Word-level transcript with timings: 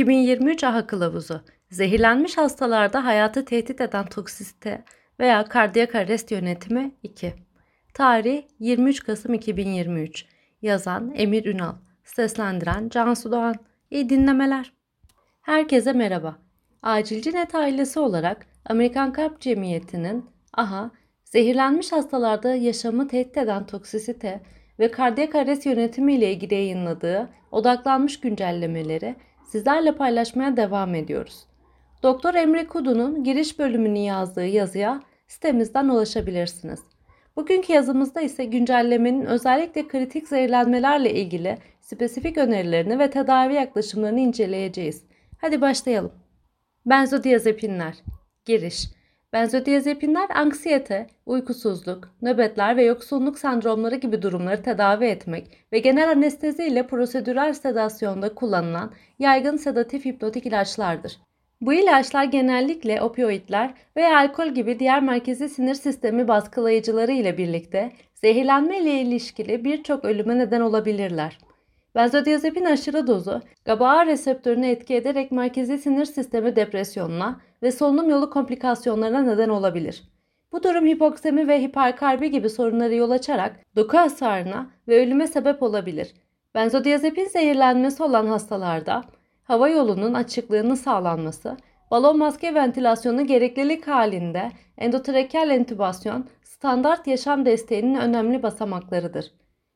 2023 0.00 0.64
AHA 0.64 0.86
Kılavuzu. 0.86 1.40
Zehirlenmiş 1.70 2.36
hastalarda 2.36 3.04
hayatı 3.04 3.44
tehdit 3.44 3.80
eden 3.80 4.06
toksisite 4.06 4.84
veya 5.20 5.44
kardiyak 5.44 5.94
arrest 5.94 6.30
yönetimi 6.30 6.92
2 7.02 7.34
Tarih 7.94 8.42
23 8.58 9.02
Kasım 9.02 9.34
2023 9.34 10.24
Yazan 10.62 11.12
Emir 11.14 11.44
Ünal. 11.44 11.74
Seslendiren 12.04 12.88
Cansu 12.88 13.32
Doğan. 13.32 13.54
İyi 13.90 14.08
dinlemeler. 14.08 14.72
Herkese 15.42 15.92
merhaba. 15.92 16.36
Acilci 16.82 17.32
Net 17.32 17.54
ailesi 17.54 18.00
olarak 18.00 18.46
Amerikan 18.64 19.12
Kalp 19.12 19.40
Cemiyeti'nin 19.40 20.24
AHA 20.54 20.90
zehirlenmiş 21.24 21.92
hastalarda 21.92 22.54
yaşamı 22.54 23.08
tehdit 23.08 23.36
eden 23.36 23.66
toksisite 23.66 24.40
ve 24.78 24.90
kardiyak 24.90 25.34
arrest 25.34 25.66
yönetimi 25.66 26.14
ile 26.14 26.32
ilgili 26.32 26.54
yayınladığı 26.54 27.28
odaklanmış 27.50 28.20
güncellemeleri 28.20 29.16
sizlerle 29.52 29.92
paylaşmaya 29.92 30.56
devam 30.56 30.94
ediyoruz. 30.94 31.44
Doktor 32.02 32.34
Emre 32.34 32.66
Kudu'nun 32.66 33.24
giriş 33.24 33.58
bölümünü 33.58 33.98
yazdığı 33.98 34.46
yazıya 34.46 35.02
sitemizden 35.26 35.88
ulaşabilirsiniz. 35.88 36.80
Bugünkü 37.36 37.72
yazımızda 37.72 38.20
ise 38.20 38.44
güncellemenin 38.44 39.26
özellikle 39.26 39.88
kritik 39.88 40.28
zehirlenmelerle 40.28 41.14
ilgili 41.14 41.58
spesifik 41.80 42.38
önerilerini 42.38 42.98
ve 42.98 43.10
tedavi 43.10 43.54
yaklaşımlarını 43.54 44.20
inceleyeceğiz. 44.20 45.04
Hadi 45.38 45.60
başlayalım. 45.60 46.12
Benzodiazepinler 46.86 47.94
Giriş 48.44 48.84
Benzodiazepinler 49.32 50.28
anksiyete, 50.34 51.06
uykusuzluk, 51.26 52.14
nöbetler 52.22 52.76
ve 52.76 52.84
yoksunluk 52.84 53.38
sendromları 53.38 53.96
gibi 53.96 54.22
durumları 54.22 54.62
tedavi 54.62 55.04
etmek 55.04 55.66
ve 55.72 55.78
genel 55.78 56.10
anestezi 56.10 56.64
ile 56.64 56.86
prosedürel 56.86 57.52
sedasyonda 57.52 58.34
kullanılan 58.34 58.92
yaygın 59.18 59.56
sedatif 59.56 60.04
hipnotik 60.04 60.46
ilaçlardır. 60.46 61.18
Bu 61.60 61.72
ilaçlar 61.72 62.24
genellikle 62.24 63.02
opioidler 63.02 63.74
veya 63.96 64.18
alkol 64.18 64.46
gibi 64.46 64.78
diğer 64.78 65.02
merkezi 65.02 65.48
sinir 65.48 65.74
sistemi 65.74 66.28
baskılayıcıları 66.28 67.12
ile 67.12 67.38
birlikte 67.38 67.92
zehirlenme 68.14 68.78
ile 68.78 69.00
ilişkili 69.00 69.64
birçok 69.64 70.04
ölüme 70.04 70.38
neden 70.38 70.60
olabilirler. 70.60 71.38
Benzodiazepin 71.94 72.64
aşırı 72.64 73.06
dozu 73.06 73.42
GABA 73.64 74.06
reseptörünü 74.06 74.66
etki 74.66 74.94
ederek 74.94 75.32
merkezi 75.32 75.78
sinir 75.78 76.04
sistemi 76.04 76.56
depresyonuna 76.56 77.40
ve 77.62 77.72
solunum 77.72 78.10
yolu 78.10 78.30
komplikasyonlarına 78.30 79.22
neden 79.22 79.48
olabilir. 79.48 80.04
Bu 80.52 80.62
durum 80.62 80.86
hipoksemi 80.86 81.48
ve 81.48 81.62
hiperkarbi 81.62 82.30
gibi 82.30 82.50
sorunları 82.50 82.94
yol 82.94 83.10
açarak 83.10 83.56
doku 83.76 83.96
hasarına 83.96 84.70
ve 84.88 85.02
ölüme 85.02 85.26
sebep 85.26 85.62
olabilir. 85.62 86.14
Benzodiazepin 86.54 87.24
zehirlenmesi 87.24 88.02
olan 88.02 88.26
hastalarda 88.26 89.04
hava 89.42 89.68
yolunun 89.68 90.14
açıklığının 90.14 90.74
sağlanması, 90.74 91.56
balon 91.90 92.18
maske 92.18 92.54
ventilasyonu 92.54 93.26
gereklilik 93.26 93.88
halinde 93.88 94.50
endotrakeal 94.78 95.50
entübasyon 95.50 96.28
standart 96.42 97.06
yaşam 97.06 97.46
desteğinin 97.46 97.94
önemli 97.94 98.42
basamaklarıdır. 98.42 99.32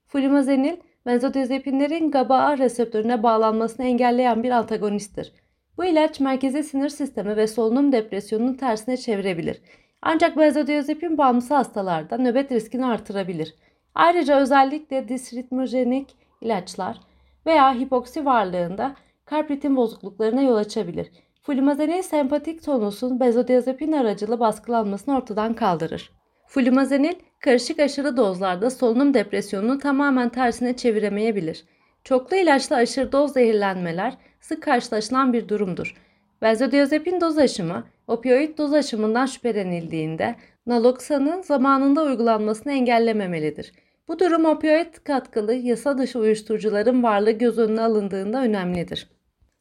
Flumazenil 0.06 0.76
benzodiazepinlerin 1.06 2.10
GABA 2.10 2.58
reseptörüne 2.58 3.22
bağlanmasını 3.22 3.86
engelleyen 3.86 4.42
bir 4.42 4.50
antagonisttir. 4.50 5.32
Bu 5.78 5.84
ilaç 5.84 6.20
merkezi 6.20 6.62
sinir 6.62 6.88
sistemi 6.88 7.36
ve 7.36 7.46
solunum 7.46 7.92
depresyonunu 7.92 8.56
tersine 8.56 8.96
çevirebilir. 8.96 9.60
Ancak 10.02 10.36
benzodiazepin 10.36 11.18
bağımlısı 11.18 11.54
hastalarda 11.54 12.18
nöbet 12.18 12.52
riskini 12.52 12.86
artırabilir. 12.86 13.54
Ayrıca 13.94 14.40
özellikle 14.40 15.08
disritmojenik 15.08 16.16
ilaçlar 16.40 17.00
veya 17.46 17.74
hipoksi 17.74 18.24
varlığında 18.24 18.96
kalp 19.24 19.50
ritim 19.50 19.76
bozukluklarına 19.76 20.42
yol 20.42 20.56
açabilir. 20.56 21.10
Flumazenil 21.42 22.02
sempatik 22.02 22.64
tonusun 22.64 23.20
benzodiazepin 23.20 23.92
aracılı 23.92 24.40
baskılanmasını 24.40 25.16
ortadan 25.16 25.54
kaldırır. 25.54 26.10
Flumazenil 26.46 27.14
karışık 27.40 27.78
aşırı 27.78 28.16
dozlarda 28.16 28.70
solunum 28.70 29.14
depresyonunu 29.14 29.78
tamamen 29.78 30.28
tersine 30.28 30.76
çeviremeyebilir. 30.76 31.64
Çoklu 32.04 32.36
ilaçla 32.36 32.76
aşırı 32.76 33.12
doz 33.12 33.32
zehirlenmeler 33.32 34.16
sık 34.44 34.62
karşılaşılan 34.62 35.32
bir 35.32 35.48
durumdur. 35.48 35.94
Benzodiazepin 36.42 37.20
doz 37.20 37.38
aşımı, 37.38 37.84
opioid 38.06 38.58
doz 38.58 38.72
aşımından 38.72 39.26
şüphelenildiğinde 39.26 40.34
naloksanın 40.66 41.42
zamanında 41.42 42.02
uygulanmasını 42.02 42.72
engellememelidir. 42.72 43.72
Bu 44.08 44.18
durum 44.18 44.44
opioid 44.44 44.94
katkılı 45.04 45.54
yasa 45.54 45.98
dışı 45.98 46.18
uyuşturucuların 46.18 47.02
varlığı 47.02 47.30
göz 47.30 47.58
önüne 47.58 47.80
alındığında 47.80 48.42
önemlidir. 48.42 49.08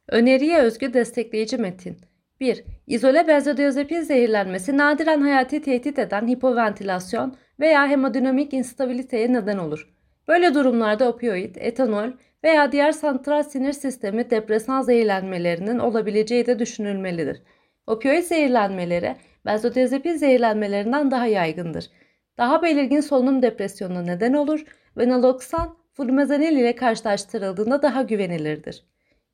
Öneriye 0.09 0.59
özgü 0.59 0.93
destekleyici 0.93 1.57
metin 1.57 1.97
1. 2.39 2.63
İzole 2.87 3.27
benzodiazepin 3.27 4.01
zehirlenmesi 4.01 4.77
nadiren 4.77 5.21
hayati 5.21 5.61
tehdit 5.61 5.99
eden 5.99 6.27
hipoventilasyon 6.27 7.35
veya 7.59 7.87
hemodinamik 7.87 8.53
instabiliteye 8.53 9.33
neden 9.33 9.57
olur. 9.57 9.93
Böyle 10.27 10.53
durumlarda 10.53 11.09
opioid, 11.09 11.55
etanol 11.59 12.11
veya 12.43 12.71
diğer 12.71 12.91
santral 12.91 13.43
sinir 13.43 13.73
sistemi 13.73 14.29
depresan 14.29 14.81
zehirlenmelerinin 14.81 15.79
olabileceği 15.79 16.45
de 16.45 16.59
düşünülmelidir. 16.59 17.41
Opioid 17.87 18.23
zehirlenmeleri 18.23 19.15
benzodiazepin 19.45 20.13
zehirlenmelerinden 20.13 21.11
daha 21.11 21.27
yaygındır. 21.27 21.89
Daha 22.37 22.61
belirgin 22.61 23.01
solunum 23.01 23.41
depresyonuna 23.41 24.01
neden 24.01 24.33
olur 24.33 24.65
ve 24.97 25.09
naloksan 25.09 25.77
flumazenil 25.93 26.57
ile 26.57 26.75
karşılaştırıldığında 26.75 27.81
daha 27.81 28.01
güvenilirdir. 28.01 28.83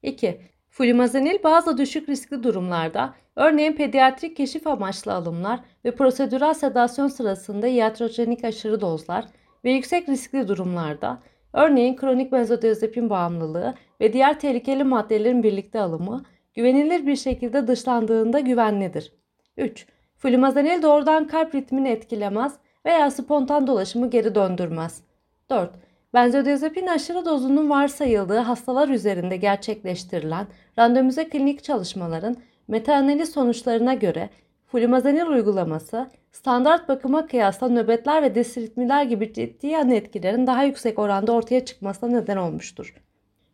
2. 0.04 0.42
Flumazenil 0.70 1.44
bazı 1.44 1.78
düşük 1.78 2.10
riskli 2.10 2.44
durumlarda, 2.44 3.14
örneğin 3.36 3.74
pediatrik 3.74 4.38
keşif 4.38 4.68
amaçlı 4.68 5.14
alımlar 5.14 5.60
ve 5.86 5.92
prosedürel 5.96 6.54
sedasyon 6.54 7.08
sırasında 7.08 7.68
iatrojenik 7.68 8.44
aşırı 8.44 8.82
dozlar 8.82 9.26
ve 9.64 9.72
yüksek 9.72 10.10
riskli 10.10 10.48
durumlarda, 10.48 11.24
örneğin 11.54 11.96
kronik 11.96 12.32
benzodiazepin 12.32 13.10
bağımlılığı 13.10 13.74
ve 14.02 14.14
diğer 14.14 14.40
tehlikeli 14.40 14.84
maddelerin 14.84 15.44
birlikte 15.44 15.82
alımı, 15.82 16.24
güvenilir 16.54 17.08
bir 17.08 17.16
şekilde 17.16 17.68
dışlandığında 17.68 18.40
güvenlidir. 18.40 19.14
3. 19.58 19.88
Flumazenil 20.18 20.82
doğrudan 20.82 21.28
kalp 21.28 21.56
ritmini 21.56 21.90
etkilemez 21.90 22.54
veya 22.86 23.12
spontan 23.12 23.68
dolaşımı 23.68 24.10
geri 24.10 24.36
döndürmez. 24.36 25.04
4. 25.50 25.72
Benzodiazepin 26.14 26.88
aşırı 26.88 27.26
dozunun 27.26 27.70
varsayıldığı 27.70 28.38
hastalar 28.38 28.90
üzerinde 28.90 29.38
gerçekleştirilen 29.38 30.48
randomize 30.80 31.30
klinik 31.30 31.64
çalışmaların 31.64 32.38
metaanaliz 32.68 33.32
sonuçlarına 33.32 33.94
göre 33.94 34.30
flumazenil 34.68 35.26
uygulaması 35.26 36.10
standart 36.32 36.90
bakıma 36.90 37.28
kıyasla 37.28 37.70
nöbetler 37.70 38.24
ve 38.24 38.36
disritmiler 38.36 39.04
gibi 39.04 39.34
ciddi 39.34 39.68
yan 39.68 39.92
etkilerin 39.92 40.48
daha 40.48 40.64
yüksek 40.64 41.00
oranda 41.00 41.32
ortaya 41.32 41.66
çıkmasına 41.66 42.10
neden 42.10 42.38
olmuştur. 42.38 42.96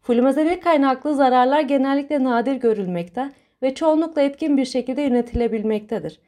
Flumazenil 0.01 0.61
kaynaklı 0.61 1.15
zararlar 1.15 1.61
genellikle 1.61 2.23
nadir 2.23 2.55
görülmekte 2.55 3.31
ve 3.61 3.75
çoğunlukla 3.75 4.21
etkin 4.21 4.57
bir 4.57 4.65
şekilde 4.65 5.01
yönetilebilmektedir. 5.01 6.19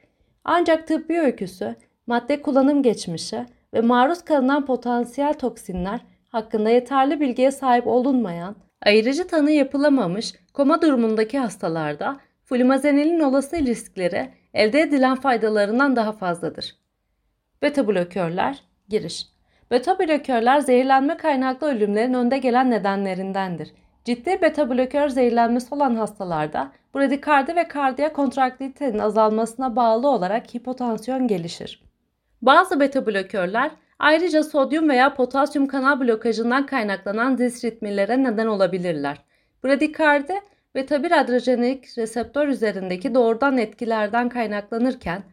Ancak 0.44 0.88
tıbbi 0.88 1.19
öyküsü, 1.19 1.75
madde 2.07 2.41
kullanım 2.41 2.84
geçmişi 2.84 3.46
ve 3.74 3.81
maruz 3.81 4.22
kalınan 4.22 4.66
potansiyel 4.66 5.34
toksinler 5.34 6.00
hakkında 6.30 6.69
yeterli 6.69 7.19
bilgiye 7.19 7.52
sahip 7.52 7.88
olunmayan, 7.88 8.56
ayrıcı 8.81 9.27
tanı 9.27 9.51
yapılamamış 9.51 10.33
koma 10.54 10.81
durumundaki 10.81 11.39
hastalarda 11.39 12.18
flumazenilin 12.45 13.19
olası 13.19 13.57
riskleri 13.57 14.30
elde 14.53 14.81
edilen 14.81 15.15
faydalarından 15.15 15.95
daha 15.95 16.11
fazladır. 16.11 16.75
Beta 17.61 17.88
blokörler 17.88 18.63
giriş. 18.89 19.27
Beta 19.71 19.99
blokörler 19.99 20.59
zehirlenme 20.59 21.17
kaynaklı 21.17 21.67
ölümlerin 21.67 22.13
önde 22.13 22.38
gelen 22.38 22.71
nedenlerindendir. 22.71 23.73
Ciddi 24.05 24.41
beta 24.41 24.69
blokör 24.69 25.09
zehirlenmesi 25.09 25.75
olan 25.75 25.95
hastalarda 25.95 26.71
bradikardi 26.95 27.55
ve 27.55 27.67
kardiyak 27.67 28.15
kontraktilitenin 28.15 28.99
azalmasına 28.99 29.75
bağlı 29.75 30.07
olarak 30.09 30.55
hipotansiyon 30.55 31.27
gelişir. 31.27 31.83
Bazı 32.41 32.79
beta 32.79 33.05
blokörler 33.05 33.71
Ayrıca 33.99 34.44
sodyum 34.44 34.89
veya 34.89 35.13
potasyum 35.13 35.67
kanal 35.67 35.99
blokajından 35.99 36.65
kaynaklanan 36.65 37.38
disritmilere 37.38 38.23
neden 38.23 38.47
olabilirler. 38.47 39.17
Bradikardi 39.63 40.33
ve 40.77 40.85
tabi 40.85 41.15
adrenerjik 41.15 41.97
reseptör 41.97 42.47
üzerindeki 42.47 43.15
doğrudan 43.15 43.57
etkilerden 43.57 44.29
kaynaklanırken 44.29 45.24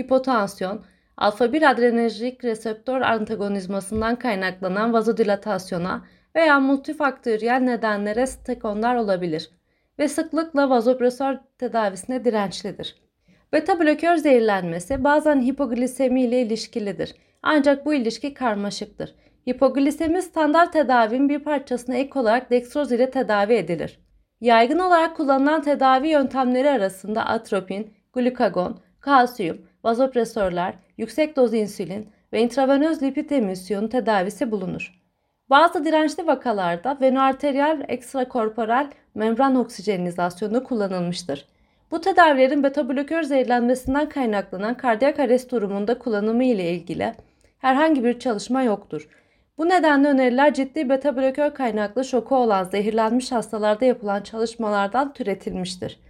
hipotansiyon, 0.00 0.84
alfa 1.16 1.52
1 1.52 1.70
adrenerjik 1.70 2.44
reseptör 2.44 3.00
antagonizmasından 3.00 4.16
kaynaklanan 4.16 4.92
vazodilatasyona 4.92 6.04
veya 6.36 6.60
multifaktöriyel 6.60 7.60
nedenlere 7.60 8.26
sekonder 8.26 8.94
olabilir 8.94 9.50
ve 9.98 10.08
sıklıkla 10.08 10.70
vazopresör 10.70 11.38
tedavisine 11.58 12.24
dirençlidir. 12.24 12.96
Beta 13.52 13.80
blokör 13.80 14.16
zehirlenmesi 14.16 15.04
bazen 15.04 15.42
hipoglisemi 15.42 16.22
ile 16.22 16.42
ilişkilidir 16.42 17.14
ancak 17.42 17.86
bu 17.86 17.94
ilişki 17.94 18.34
karmaşıktır. 18.34 19.14
Hipoglisemi 19.48 20.22
standart 20.22 20.72
tedavinin 20.72 21.28
bir 21.28 21.38
parçasına 21.38 21.96
ek 21.96 22.18
olarak 22.18 22.50
dextroz 22.50 22.92
ile 22.92 23.10
tedavi 23.10 23.54
edilir. 23.54 24.07
Yaygın 24.40 24.78
olarak 24.78 25.16
kullanılan 25.16 25.62
tedavi 25.62 26.08
yöntemleri 26.08 26.70
arasında 26.70 27.26
atropin, 27.26 27.94
glukagon, 28.12 28.80
kalsiyum, 29.00 29.58
vazopresörler, 29.84 30.74
yüksek 30.98 31.36
doz 31.36 31.54
insülin 31.54 32.08
ve 32.32 32.40
intravenöz 32.40 33.02
lipid 33.02 33.30
emisyonu 33.30 33.88
tedavisi 33.88 34.50
bulunur. 34.50 34.98
Bazı 35.50 35.84
dirençli 35.84 36.26
vakalarda 36.26 36.98
venoarteriyel 37.00 37.84
ekstrakorporal 37.88 38.90
membran 39.14 39.56
oksijenizasyonu 39.56 40.64
kullanılmıştır. 40.64 41.44
Bu 41.90 42.00
tedavilerin 42.00 42.62
beta 42.62 42.88
blokör 42.88 43.22
zehirlenmesinden 43.22 44.08
kaynaklanan 44.08 44.76
kardiyak 44.76 45.18
arrest 45.18 45.52
durumunda 45.52 45.98
kullanımı 45.98 46.44
ile 46.44 46.70
ilgili 46.70 47.14
herhangi 47.58 48.04
bir 48.04 48.18
çalışma 48.18 48.62
yoktur. 48.62 49.08
Bu 49.58 49.68
nedenle 49.68 50.08
öneriler 50.08 50.54
ciddi 50.54 50.88
beta 50.88 51.16
blokör 51.16 51.54
kaynaklı 51.54 52.04
şoku 52.04 52.36
olan 52.36 52.64
zehirlenmiş 52.64 53.32
hastalarda 53.32 53.84
yapılan 53.84 54.22
çalışmalardan 54.22 55.12
türetilmiştir. 55.12 56.00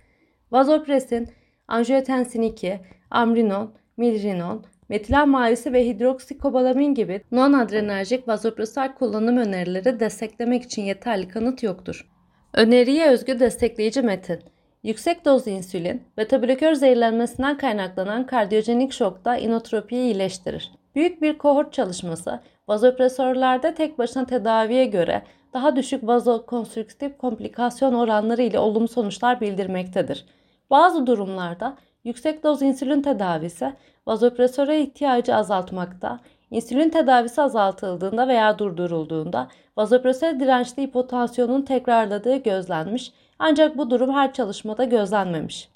Vazopresin, 0.51 1.29
angiotensin 1.69 2.43
2, 2.43 2.81
amrinon, 3.11 3.75
milrinon, 3.97 4.65
metilen 4.89 5.29
mavisi 5.29 5.73
ve 5.73 5.87
hidroksikobalamin 5.87 6.95
gibi 6.95 7.21
non-adrenerjik 7.33 8.29
vazopresal 8.29 8.95
kullanım 8.95 9.37
önerileri 9.37 10.01
desteklemek 10.01 10.63
için 10.63 10.83
yeterli 10.83 11.29
kanıt 11.29 11.63
yoktur. 11.63 12.09
Öneriye 12.55 13.11
özgü 13.11 13.41
destekleyici 13.41 14.03
metin 14.03 14.41
Yüksek 14.83 15.25
doz 15.25 15.47
insülin, 15.47 16.03
beta 16.17 16.43
blokör 16.43 16.75
zehirlenmesinden 16.75 17.59
kaynaklanan 17.59 18.27
kardiyojenik 18.27 18.93
şokta 18.93 19.37
inotropiyi 19.37 20.03
iyileştirir. 20.03 20.73
Büyük 20.95 21.23
bir 21.23 21.39
kohort 21.39 21.73
çalışması, 21.73 22.41
vazopresörlerde 22.69 23.75
tek 23.75 23.99
başına 23.99 24.27
tedaviye 24.27 24.85
göre 24.85 25.23
daha 25.53 25.77
düşük 25.77 26.07
vazokonstrüktif 26.07 27.19
komplikasyon 27.19 27.95
oranları 27.95 28.43
ile 28.43 28.59
olumlu 28.59 28.89
sonuçlar 28.89 29.41
bildirmektedir. 29.41 30.27
Bazı 30.71 31.07
durumlarda 31.07 31.77
yüksek 32.05 32.45
doz 32.45 32.63
insülin 32.63 33.03
tedavisi 33.03 33.73
vazopresöre 34.07 34.81
ihtiyacı 34.81 35.35
azaltmakta, 35.35 36.21
insülin 36.51 36.91
tedavisi 36.91 37.43
azaltıldığında 37.43 38.29
veya 38.29 38.59
durdurulduğunda 38.59 39.49
vazopresör 39.77 40.41
dirençli 40.41 40.83
hipotansiyonun 40.83 41.63
tekrarladığı 41.63 42.37
gözlenmiş 42.37 43.13
ancak 43.39 43.79
bu 43.79 43.91
durum 43.91 44.15
her 44.15 44.33
çalışmada 44.33 44.85
gözlenmemiş. 44.85 45.69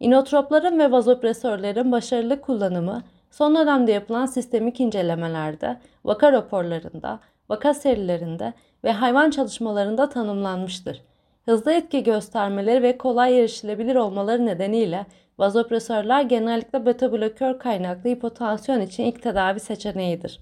İnotropların 0.00 0.78
ve 0.78 0.92
vazopresörlerin 0.92 1.92
başarılı 1.92 2.40
kullanımı 2.40 3.02
son 3.30 3.54
dönemde 3.54 3.92
yapılan 3.92 4.26
sistemik 4.26 4.80
incelemelerde, 4.80 5.76
vaka 6.04 6.32
raporlarında, 6.32 7.20
vaka 7.48 7.74
serilerinde 7.74 8.52
ve 8.84 8.92
hayvan 8.92 9.30
çalışmalarında 9.30 10.08
tanımlanmıştır. 10.08 11.02
Hızlı 11.44 11.72
etki 11.72 12.02
göstermeleri 12.02 12.82
ve 12.82 12.98
kolay 12.98 13.40
erişilebilir 13.40 13.96
olmaları 13.96 14.46
nedeniyle 14.46 15.06
vazopresörler 15.38 16.22
genellikle 16.22 16.86
beta 16.86 17.12
blokör 17.12 17.58
kaynaklı 17.58 18.10
hipotansiyon 18.10 18.80
için 18.80 19.04
ilk 19.04 19.22
tedavi 19.22 19.60
seçeneğidir. 19.60 20.40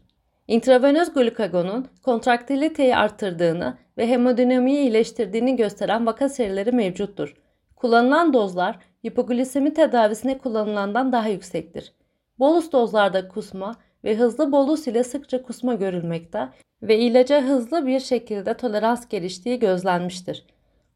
İntravenöz 0.48 1.12
glukagonun 1.12 1.86
kontraktiliteyi 2.02 2.96
arttırdığını 2.96 3.76
ve 3.98 4.08
hemodinamiği 4.08 4.78
iyileştirdiğini 4.78 5.56
gösteren 5.56 6.06
vaka 6.06 6.28
serileri 6.28 6.72
mevcuttur. 6.72 7.36
Kullanılan 7.76 8.32
dozlar 8.32 8.78
hipoglisemi 9.06 9.74
tedavisine 9.74 10.38
kullanılandan 10.38 11.12
daha 11.12 11.28
yüksektir. 11.28 11.92
Bolus 12.38 12.72
dozlarda 12.72 13.28
kusma 13.28 13.74
ve 14.04 14.16
hızlı 14.16 14.52
bolus 14.52 14.86
ile 14.86 15.04
sıkça 15.04 15.42
kusma 15.42 15.74
görülmekte 15.74 16.48
ve 16.82 16.98
ilaca 16.98 17.42
hızlı 17.42 17.86
bir 17.86 18.00
şekilde 18.00 18.54
tolerans 18.54 19.08
geliştiği 19.08 19.58
gözlenmiştir. 19.58 20.46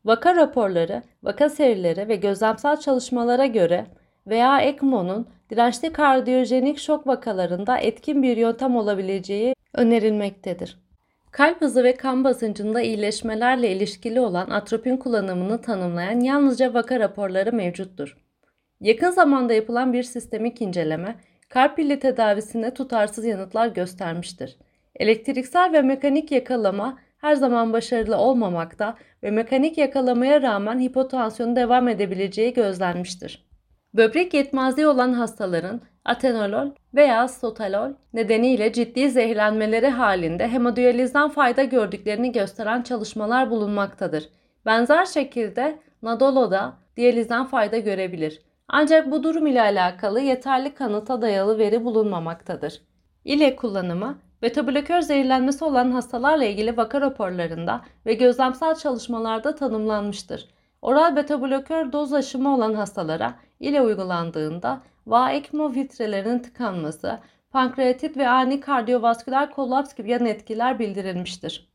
Vaka 0.05 0.37
raporları, 0.37 1.03
vaka 1.23 1.49
serileri 1.49 2.09
ve 2.09 2.17
gözlemsel 2.17 2.77
çalışmalara 2.77 3.47
göre 3.47 3.87
veya 4.27 4.61
ECMO'nun 4.61 5.27
dirençli 5.51 5.93
kardiyojenik 5.93 6.79
şok 6.79 7.07
vakalarında 7.07 7.79
etkin 7.79 8.23
bir 8.23 8.37
yöntem 8.37 8.77
olabileceği 8.77 9.55
önerilmektedir. 9.75 10.79
Kalp 11.31 11.61
hızı 11.61 11.85
ve 11.85 11.95
kan 11.95 12.25
basıncında 12.25 12.81
iyileşmelerle 12.81 13.73
ilişkili 13.73 14.21
olan 14.21 14.51
atropin 14.51 14.97
kullanımını 14.97 15.61
tanımlayan 15.61 16.21
yalnızca 16.21 16.75
vaka 16.75 17.01
raporları 17.01 17.53
mevcuttur. 17.53 18.17
Yakın 18.81 19.11
zamanda 19.11 19.55
yapılan 19.55 19.93
bir 19.93 20.03
sistemik 20.03 20.63
inceleme, 20.63 21.17
kalp 21.53 21.77
pilli 21.77 21.99
tedavisinde 21.99 22.75
tutarsız 22.75 23.25
yanıtlar 23.25 23.67
göstermiştir. 23.67 24.57
Elektriksel 24.97 25.73
ve 25.73 25.83
mekanik 25.83 26.33
yakalama 26.33 26.99
her 27.19 27.35
zaman 27.35 27.73
başarılı 27.73 28.17
olmamakta 28.17 28.97
ve 29.23 29.31
mekanik 29.31 29.79
yakalamaya 29.79 30.43
rağmen 30.43 30.81
hipotansiyonun 30.81 31.57
devam 31.57 31.89
edebileceği 31.89 32.55
gözlenmiştir. 32.55 33.47
Böbrek 33.95 34.35
yetmezliği 34.35 34.87
olan 34.87 35.13
hastaların 35.13 35.81
atenolol 36.05 36.71
veya 36.95 37.29
sotalol 37.29 37.91
nedeniyle 38.13 38.73
ciddi 38.73 39.11
zehirlenmeleri 39.11 39.89
halinde 39.89 40.49
hemodiyalizden 40.49 41.29
fayda 41.29 41.65
gördüklerini 41.65 42.33
gösteren 42.33 42.83
çalışmalar 42.83 43.51
bulunmaktadır. 43.51 44.29
Benzer 44.67 45.05
şekilde 45.05 45.79
nadolo 46.03 46.51
da 46.51 46.73
diyalizden 46.97 47.45
fayda 47.45 47.79
görebilir. 47.79 48.43
Ancak 48.75 49.11
bu 49.11 49.23
durum 49.23 49.47
ile 49.47 49.63
alakalı 49.63 50.21
yeterli 50.21 50.75
kanıta 50.75 51.23
dayalı 51.23 51.59
veri 51.59 51.85
bulunmamaktadır. 51.85 52.83
İle 53.25 53.57
kullanımı 53.57 54.19
beta 54.43 54.67
blokör 54.67 55.01
zehirlenmesi 55.01 55.65
olan 55.65 55.91
hastalarla 55.91 56.45
ilgili 56.45 56.77
vaka 56.77 57.01
raporlarında 57.01 57.81
ve 58.07 58.15
gözlemsel 58.15 58.75
çalışmalarda 58.75 59.55
tanımlanmıştır. 59.55 60.49
Oral 60.83 61.17
beta 61.17 61.43
blokör 61.43 61.93
doz 61.93 62.13
aşımı 62.13 62.55
olan 62.55 62.75
hastalara 62.75 63.35
ile 63.61 63.81
uygulandığında 63.81 64.83
va-ECMO 65.07 65.73
filtrelerinin 65.73 66.39
tıkanması, 66.39 67.19
pankreatit 67.51 68.17
ve 68.17 68.29
ani 68.29 68.61
kardiyovasküler 68.61 69.51
kolaps 69.51 69.95
gibi 69.95 70.11
yan 70.11 70.27
etkiler 70.27 70.79
bildirilmiştir. 70.79 71.69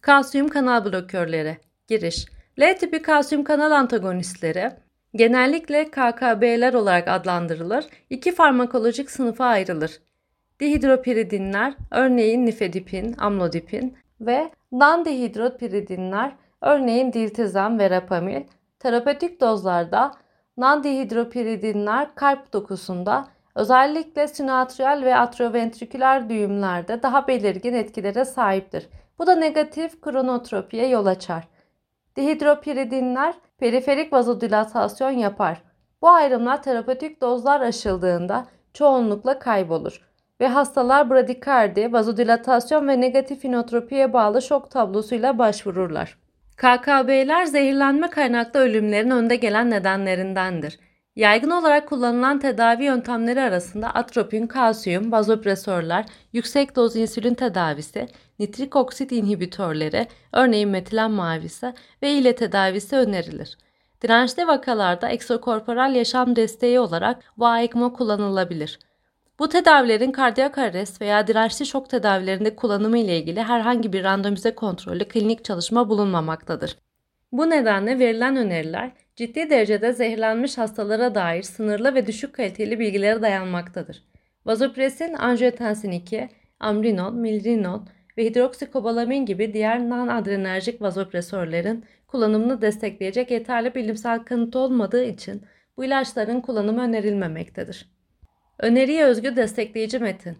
Kalsiyum 0.00 0.48
kanal 0.48 0.84
blokörleri 0.84 1.58
Giriş 1.88 2.26
L 2.60 2.76
tipi 2.78 3.02
kalsiyum 3.02 3.44
kanal 3.44 3.70
antagonistleri 3.70 4.85
genellikle 5.16 5.84
KKB'ler 5.84 6.74
olarak 6.74 7.08
adlandırılır. 7.08 7.86
İki 8.10 8.34
farmakolojik 8.34 9.10
sınıfa 9.10 9.44
ayrılır. 9.44 10.00
Dihidropiridinler, 10.60 11.74
örneğin 11.90 12.46
nifedipin, 12.46 13.14
amlodipin 13.18 13.96
ve 14.20 14.50
non-dihidropiridinler, 14.72 16.32
örneğin 16.60 17.12
diltizam 17.12 17.78
ve 17.78 17.90
rapamil, 17.90 18.42
terapötik 18.78 19.40
dozlarda 19.40 20.12
non-dihidropiridinler 20.58 22.14
kalp 22.14 22.52
dokusunda 22.52 23.28
özellikle 23.54 24.28
sinatriyal 24.28 25.02
ve 25.02 25.16
atrioventriküler 25.16 26.28
düğümlerde 26.28 27.02
daha 27.02 27.28
belirgin 27.28 27.74
etkilere 27.74 28.24
sahiptir. 28.24 28.88
Bu 29.18 29.26
da 29.26 29.34
negatif 29.34 30.00
kronotropiye 30.00 30.88
yol 30.88 31.06
açar. 31.06 31.48
Dihidropiridinler 32.16 33.34
periferik 33.58 34.12
vazodilatasyon 34.12 35.10
yapar. 35.10 35.62
Bu 36.02 36.08
ayrımlar 36.08 36.62
terapötik 36.62 37.20
dozlar 37.20 37.60
aşıldığında 37.60 38.46
çoğunlukla 38.74 39.38
kaybolur 39.38 40.06
ve 40.40 40.48
hastalar 40.48 41.10
bradikardi, 41.10 41.92
vazodilatasyon 41.92 42.88
ve 42.88 43.00
negatif 43.00 43.44
inotropiye 43.44 44.12
bağlı 44.12 44.42
şok 44.42 44.70
tablosuyla 44.70 45.38
başvururlar. 45.38 46.18
KKB'ler 46.56 47.44
zehirlenme 47.44 48.10
kaynaklı 48.10 48.60
ölümlerin 48.60 49.10
önde 49.10 49.36
gelen 49.36 49.70
nedenlerindendir. 49.70 50.78
Yaygın 51.16 51.50
olarak 51.50 51.88
kullanılan 51.88 52.38
tedavi 52.38 52.84
yöntemleri 52.84 53.40
arasında 53.40 53.90
atropin, 53.90 54.46
kalsiyum, 54.46 55.12
vazopresörler, 55.12 56.06
yüksek 56.32 56.76
doz 56.76 56.96
insülin 56.96 57.34
tedavisi, 57.34 58.08
nitrik 58.38 58.76
oksit 58.76 59.12
inhibitörleri, 59.12 60.06
örneğin 60.32 60.68
metilen 60.68 61.10
mavisi 61.10 61.74
ve 62.02 62.12
ile 62.12 62.34
tedavisi 62.34 62.96
önerilir. 62.96 63.58
Dirençli 64.02 64.46
vakalarda 64.46 65.08
eksokorporal 65.08 65.94
yaşam 65.94 66.36
desteği 66.36 66.80
olarak 66.80 67.24
VAECMO 67.38 67.92
kullanılabilir. 67.92 68.78
Bu 69.38 69.48
tedavilerin 69.48 70.12
kardiyak 70.12 70.58
arrest 70.58 71.00
veya 71.00 71.26
dirençli 71.26 71.66
şok 71.66 71.90
tedavilerinde 71.90 72.56
kullanımı 72.56 72.98
ile 72.98 73.18
ilgili 73.18 73.42
herhangi 73.42 73.92
bir 73.92 74.04
randomize 74.04 74.54
kontrollü 74.54 75.08
klinik 75.08 75.44
çalışma 75.44 75.88
bulunmamaktadır. 75.88 76.76
Bu 77.32 77.50
nedenle 77.50 77.98
verilen 77.98 78.36
öneriler 78.36 78.92
ciddi 79.16 79.50
derecede 79.50 79.92
zehirlenmiş 79.92 80.58
hastalara 80.58 81.14
dair 81.14 81.42
sınırlı 81.42 81.94
ve 81.94 82.06
düşük 82.06 82.34
kaliteli 82.34 82.78
bilgilere 82.78 83.22
dayanmaktadır. 83.22 84.02
Vazopresin, 84.46 85.14
angiotensin 85.14 85.90
2, 85.90 86.28
amrinon, 86.60 87.16
milrinon 87.16 87.88
ve 88.18 88.24
hidroksikobalamin 88.24 89.26
gibi 89.26 89.52
diğer 89.52 89.80
non-adrenerjik 89.80 90.82
vazopresörlerin 90.82 91.84
kullanımını 92.06 92.62
destekleyecek 92.62 93.30
yeterli 93.30 93.74
bilimsel 93.74 94.18
kanıt 94.18 94.56
olmadığı 94.56 95.04
için 95.04 95.42
bu 95.76 95.84
ilaçların 95.84 96.40
kullanımı 96.40 96.82
önerilmemektedir. 96.82 97.90
Öneriye 98.58 99.04
özgü 99.04 99.36
destekleyici 99.36 99.98
metin. 99.98 100.38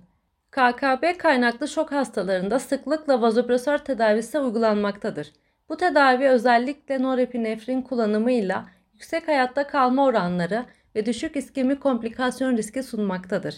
KKB 0.51 1.19
kaynaklı 1.19 1.69
şok 1.69 1.93
hastalarında 1.93 2.59
sıklıkla 2.59 3.21
vazopresör 3.21 3.79
tedavisi 3.79 4.39
uygulanmaktadır. 4.39 5.33
Bu 5.69 5.77
tedavi 5.77 6.29
özellikle 6.29 7.03
norepinefrin 7.03 7.83
kullanımıyla 7.83 8.67
yüksek 8.93 9.29
hayatta 9.29 9.67
kalma 9.67 10.05
oranları 10.05 10.65
ve 10.95 11.07
düşük 11.07 11.37
iskemi 11.37 11.81
komplikasyon 11.81 12.57
riski 12.57 12.83
sunmaktadır. 12.83 13.55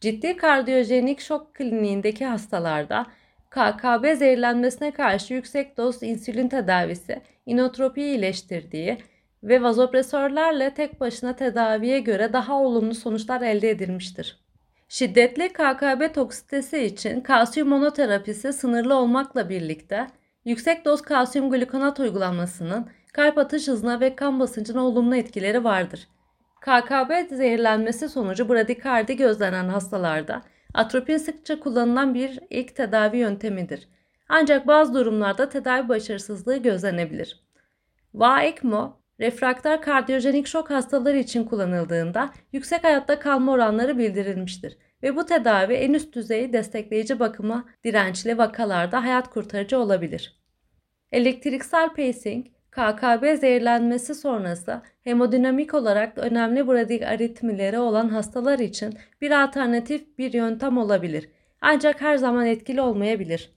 Ciddi 0.00 0.36
kardiyojenik 0.36 1.20
şok 1.20 1.54
kliniğindeki 1.54 2.26
hastalarda 2.26 3.06
KKB 3.50 4.16
zehirlenmesine 4.16 4.90
karşı 4.90 5.34
yüksek 5.34 5.76
doz 5.76 6.02
insülin 6.02 6.48
tedavisi 6.48 7.22
inotropiyi 7.46 8.06
iyileştirdiği 8.06 8.98
ve 9.42 9.62
vazopresörlerle 9.62 10.74
tek 10.74 11.00
başına 11.00 11.36
tedaviye 11.36 12.00
göre 12.00 12.32
daha 12.32 12.54
olumlu 12.54 12.94
sonuçlar 12.94 13.40
elde 13.40 13.70
edilmiştir. 13.70 14.38
Şiddetli 14.88 15.48
KKB 15.48 16.14
toksitesi 16.14 16.78
için 16.78 17.20
kalsiyum 17.20 17.68
monoterapisi 17.68 18.52
sınırlı 18.52 18.94
olmakla 18.94 19.48
birlikte 19.48 20.06
yüksek 20.44 20.84
doz 20.84 21.02
kalsiyum 21.02 21.50
glukonat 21.50 22.00
uygulanmasının 22.00 22.88
kalp 23.12 23.38
atış 23.38 23.68
hızına 23.68 24.00
ve 24.00 24.16
kan 24.16 24.40
basıncına 24.40 24.84
olumlu 24.84 25.16
etkileri 25.16 25.64
vardır. 25.64 26.08
KKB 26.60 27.34
zehirlenmesi 27.34 28.08
sonucu 28.08 28.48
bradikardi 28.48 29.16
gözlenen 29.16 29.68
hastalarda 29.68 30.42
atropin 30.74 31.16
sıkça 31.16 31.60
kullanılan 31.60 32.14
bir 32.14 32.40
ilk 32.50 32.76
tedavi 32.76 33.16
yöntemidir. 33.16 33.88
Ancak 34.28 34.66
bazı 34.66 34.94
durumlarda 34.94 35.48
tedavi 35.48 35.88
başarısızlığı 35.88 36.56
gözlenebilir. 36.56 37.44
VA-ECMO, 38.14 38.92
refraktör 39.20 39.82
kardiyojenik 39.82 40.46
şok 40.46 40.70
hastaları 40.70 41.18
için 41.18 41.44
kullanıldığında 41.44 42.30
yüksek 42.52 42.84
hayatta 42.84 43.18
kalma 43.18 43.52
oranları 43.52 43.98
bildirilmiştir 43.98 44.78
ve 45.02 45.16
bu 45.16 45.26
tedavi 45.26 45.72
en 45.72 45.92
üst 45.92 46.14
düzey 46.14 46.52
destekleyici 46.52 47.20
bakıma 47.20 47.64
dirençli 47.84 48.38
vakalarda 48.38 49.04
hayat 49.04 49.30
kurtarıcı 49.30 49.78
olabilir. 49.78 50.38
Elektriksel 51.12 51.88
pacing, 51.88 52.46
KKB 52.70 53.36
zehirlenmesi 53.40 54.14
sonrası 54.14 54.82
hemodinamik 55.04 55.74
olarak 55.74 56.18
önemli 56.18 56.68
bradiaritmileri 56.68 57.78
olan 57.78 58.08
hastalar 58.08 58.58
için 58.58 58.94
bir 59.20 59.44
alternatif 59.44 60.18
bir 60.18 60.32
yöntem 60.32 60.78
olabilir. 60.78 61.28
Ancak 61.60 62.00
her 62.00 62.16
zaman 62.16 62.46
etkili 62.46 62.80
olmayabilir. 62.80 63.52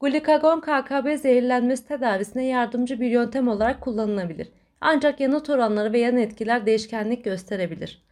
Glikagon 0.00 0.60
KKB 0.60 1.16
zehirlenmesi 1.16 1.88
tedavisine 1.88 2.44
yardımcı 2.46 3.00
bir 3.00 3.10
yöntem 3.10 3.48
olarak 3.48 3.80
kullanılabilir. 3.80 4.48
Ancak 4.80 5.20
yanıt 5.20 5.50
oranları 5.50 5.92
ve 5.92 5.98
yan 5.98 6.16
etkiler 6.16 6.66
değişkenlik 6.66 7.24
gösterebilir. 7.24 8.04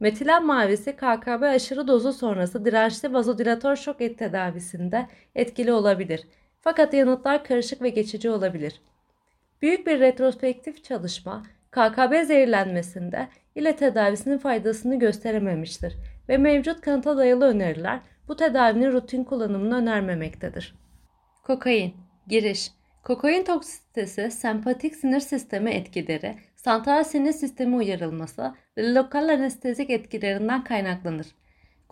Metilen 0.00 0.46
mavisi 0.46 0.92
KKB 0.96 1.42
aşırı 1.42 1.88
dozu 1.88 2.12
sonrası 2.12 2.64
dirençli 2.64 3.12
vazodilatör 3.12 3.76
şok 3.76 4.00
et 4.00 4.18
tedavisinde 4.18 5.06
etkili 5.34 5.72
olabilir. 5.72 6.26
Fakat 6.60 6.94
yanıtlar 6.94 7.44
karışık 7.44 7.82
ve 7.82 7.88
geçici 7.88 8.30
olabilir. 8.30 8.80
Büyük 9.64 9.86
bir 9.86 10.00
retrospektif 10.00 10.84
çalışma 10.84 11.42
KKB 11.70 12.26
zehirlenmesinde 12.26 13.28
ile 13.54 13.76
tedavisinin 13.76 14.38
faydasını 14.38 14.98
gösterememiştir 14.98 15.96
ve 16.28 16.38
mevcut 16.38 16.80
kanıta 16.80 17.16
dayalı 17.16 17.44
öneriler 17.44 18.00
bu 18.28 18.36
tedavinin 18.36 18.92
rutin 18.92 19.24
kullanımını 19.24 19.76
önermemektedir. 19.76 20.74
Kokain 21.42 21.94
Giriş 22.26 22.70
Kokain 23.02 23.44
toksitesi, 23.44 24.30
sempatik 24.30 24.96
sinir 24.96 25.20
sistemi 25.20 25.70
etkileri, 25.70 26.36
santral 26.56 27.04
sinir 27.04 27.32
sistemi 27.32 27.76
uyarılması 27.76 28.54
ve 28.78 28.94
lokal 28.94 29.28
anestezik 29.28 29.90
etkilerinden 29.90 30.64
kaynaklanır. 30.64 31.26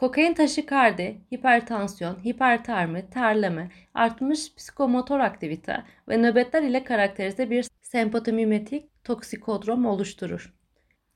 Kokain 0.03 0.35
taşikardi, 0.35 1.17
hipertansiyon, 1.35 2.25
hipertermi, 2.25 3.11
terleme, 3.11 3.69
artmış 3.95 4.55
psikomotor 4.55 5.21
aktivite 5.21 5.83
ve 6.09 6.17
nöbetler 6.23 6.63
ile 6.63 6.85
karakterize 6.85 7.51
bir 7.51 7.67
sempatomimetik 7.83 9.05
toksikodrom 9.05 9.87
oluşturur. 9.87 10.55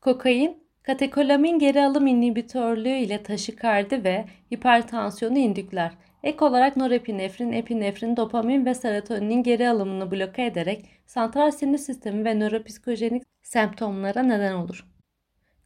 Kokain, 0.01 0.63
katekolamin 0.83 1.59
geri 1.59 1.83
alım 1.83 2.07
inhibitörlüğü 2.07 2.89
ile 2.97 3.23
taşikardi 3.23 4.05
ve 4.05 4.25
hipertansiyonu 4.55 5.39
indükler. 5.39 5.93
Ek 6.23 6.45
olarak 6.45 6.77
norepinefrin, 6.77 7.53
epinefrin, 7.53 8.17
dopamin 8.17 8.67
ve 8.67 8.75
serotoninin 8.75 9.43
geri 9.43 9.69
alımını 9.69 10.11
bloke 10.11 10.45
ederek 10.45 10.85
santral 11.07 11.51
sinir 11.51 11.79
sistemi 11.79 12.25
ve 12.25 12.35
nöropsikojenik 12.35 13.23
semptomlara 13.43 14.23
neden 14.23 14.55
olur. 14.55 14.96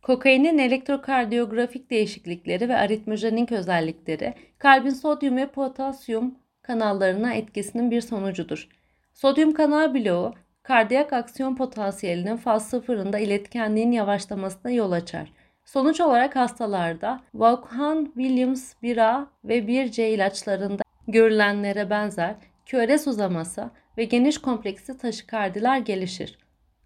Kokainin 0.02 0.58
elektrokardiyografik 0.58 1.90
değişiklikleri 1.90 2.68
ve 2.68 2.76
aritmojenik 2.76 3.52
özellikleri 3.52 4.34
kalbin 4.58 4.90
sodyum 4.90 5.36
ve 5.36 5.46
potasyum 5.46 6.34
kanallarına 6.62 7.34
etkisinin 7.34 7.90
bir 7.90 8.00
sonucudur. 8.00 8.68
Sodyum 9.14 9.52
kanal 9.54 9.94
bloğu 9.94 10.34
kardiyak 10.62 11.12
aksiyon 11.12 11.56
potansiyelinin 11.56 12.36
faz 12.36 12.68
sıfırında 12.68 13.18
iletkenliğin 13.18 13.92
yavaşlamasına 13.92 14.70
yol 14.70 14.92
açar. 14.92 15.32
Sonuç 15.64 16.00
olarak 16.00 16.36
hastalarda 16.36 17.20
Vaughan-Williams 17.34 18.72
1A 18.82 19.26
ve 19.44 19.58
1C 19.58 20.02
ilaçlarında 20.02 20.82
görülenlere 21.08 21.90
benzer 21.90 22.34
QRS 22.70 23.06
uzaması 23.06 23.70
ve 23.98 24.04
geniş 24.04 24.38
kompleksi 24.38 24.98
taşikardiler 24.98 25.78
gelişir. 25.78 26.38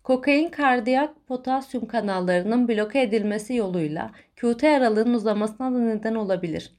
Kokain 0.04 0.48
kardiyak 0.48 1.26
potasyum 1.26 1.86
kanallarının 1.86 2.68
bloke 2.68 3.02
edilmesi 3.02 3.54
yoluyla 3.54 4.10
QT 4.36 4.64
aralığının 4.64 5.14
uzamasına 5.14 5.74
da 5.74 5.78
neden 5.78 6.14
olabilir. 6.14 6.72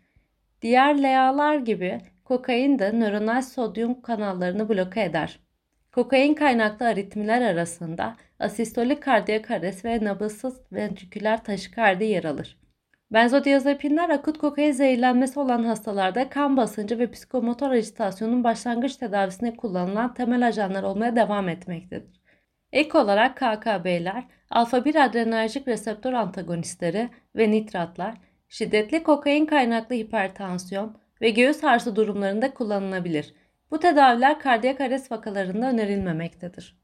Diğer 0.62 1.02
LA'lar 1.04 1.56
gibi 1.56 2.02
kokain 2.24 2.80
de 2.80 3.00
nöronal 3.00 3.42
sodyum 3.42 4.02
kanallarını 4.02 4.70
bloke 4.70 5.04
eder. 5.04 5.40
Kokain 5.92 6.34
kaynaklı 6.34 6.86
aritmiler 6.86 7.42
arasında 7.42 8.16
asistolik 8.40 9.04
kardiyak 9.04 9.52
arrest 9.52 9.86
ve 9.86 10.04
nabızsız 10.04 10.62
ventriküler 10.72 11.44
taşikardi 11.44 12.04
yer 12.04 12.24
alır. 12.24 12.60
Benzodiazepinler 13.12 14.10
akut 14.10 14.38
kokain 14.38 14.72
zehirlenmesi 14.72 15.40
olan 15.40 15.64
hastalarda 15.64 16.30
kan 16.30 16.58
basıncı 16.58 17.00
ve 17.00 17.12
psikomotor 17.12 17.72
ajitasyonun 17.72 18.44
başlangıç 18.44 18.96
tedavisine 18.96 19.56
kullanılan 19.56 20.14
temel 20.14 20.48
ajanlar 20.48 20.84
olmaya 20.84 21.16
devam 21.16 21.50
etmektedir. 21.50 22.25
Ek 22.76 22.98
olarak 22.98 23.38
KKB'ler, 23.38 24.24
alfa-1 24.50 25.04
adrenerjik 25.04 25.68
reseptör 25.68 26.14
antagonistleri 26.14 27.10
ve 27.36 27.52
nitratlar, 27.52 28.14
şiddetli 28.50 29.04
kokain 29.04 29.46
kaynaklı 29.46 29.96
hipertansiyon 29.96 30.98
ve 31.22 31.30
göğüs 31.30 31.64
harsı 31.64 31.96
durumlarında 31.96 32.54
kullanılabilir. 32.54 33.34
Bu 33.72 33.80
tedaviler 33.80 34.40
kardiyak 34.40 34.82
arrest 34.82 35.12
vakalarında 35.12 35.70
önerilmemektedir. 35.70 36.78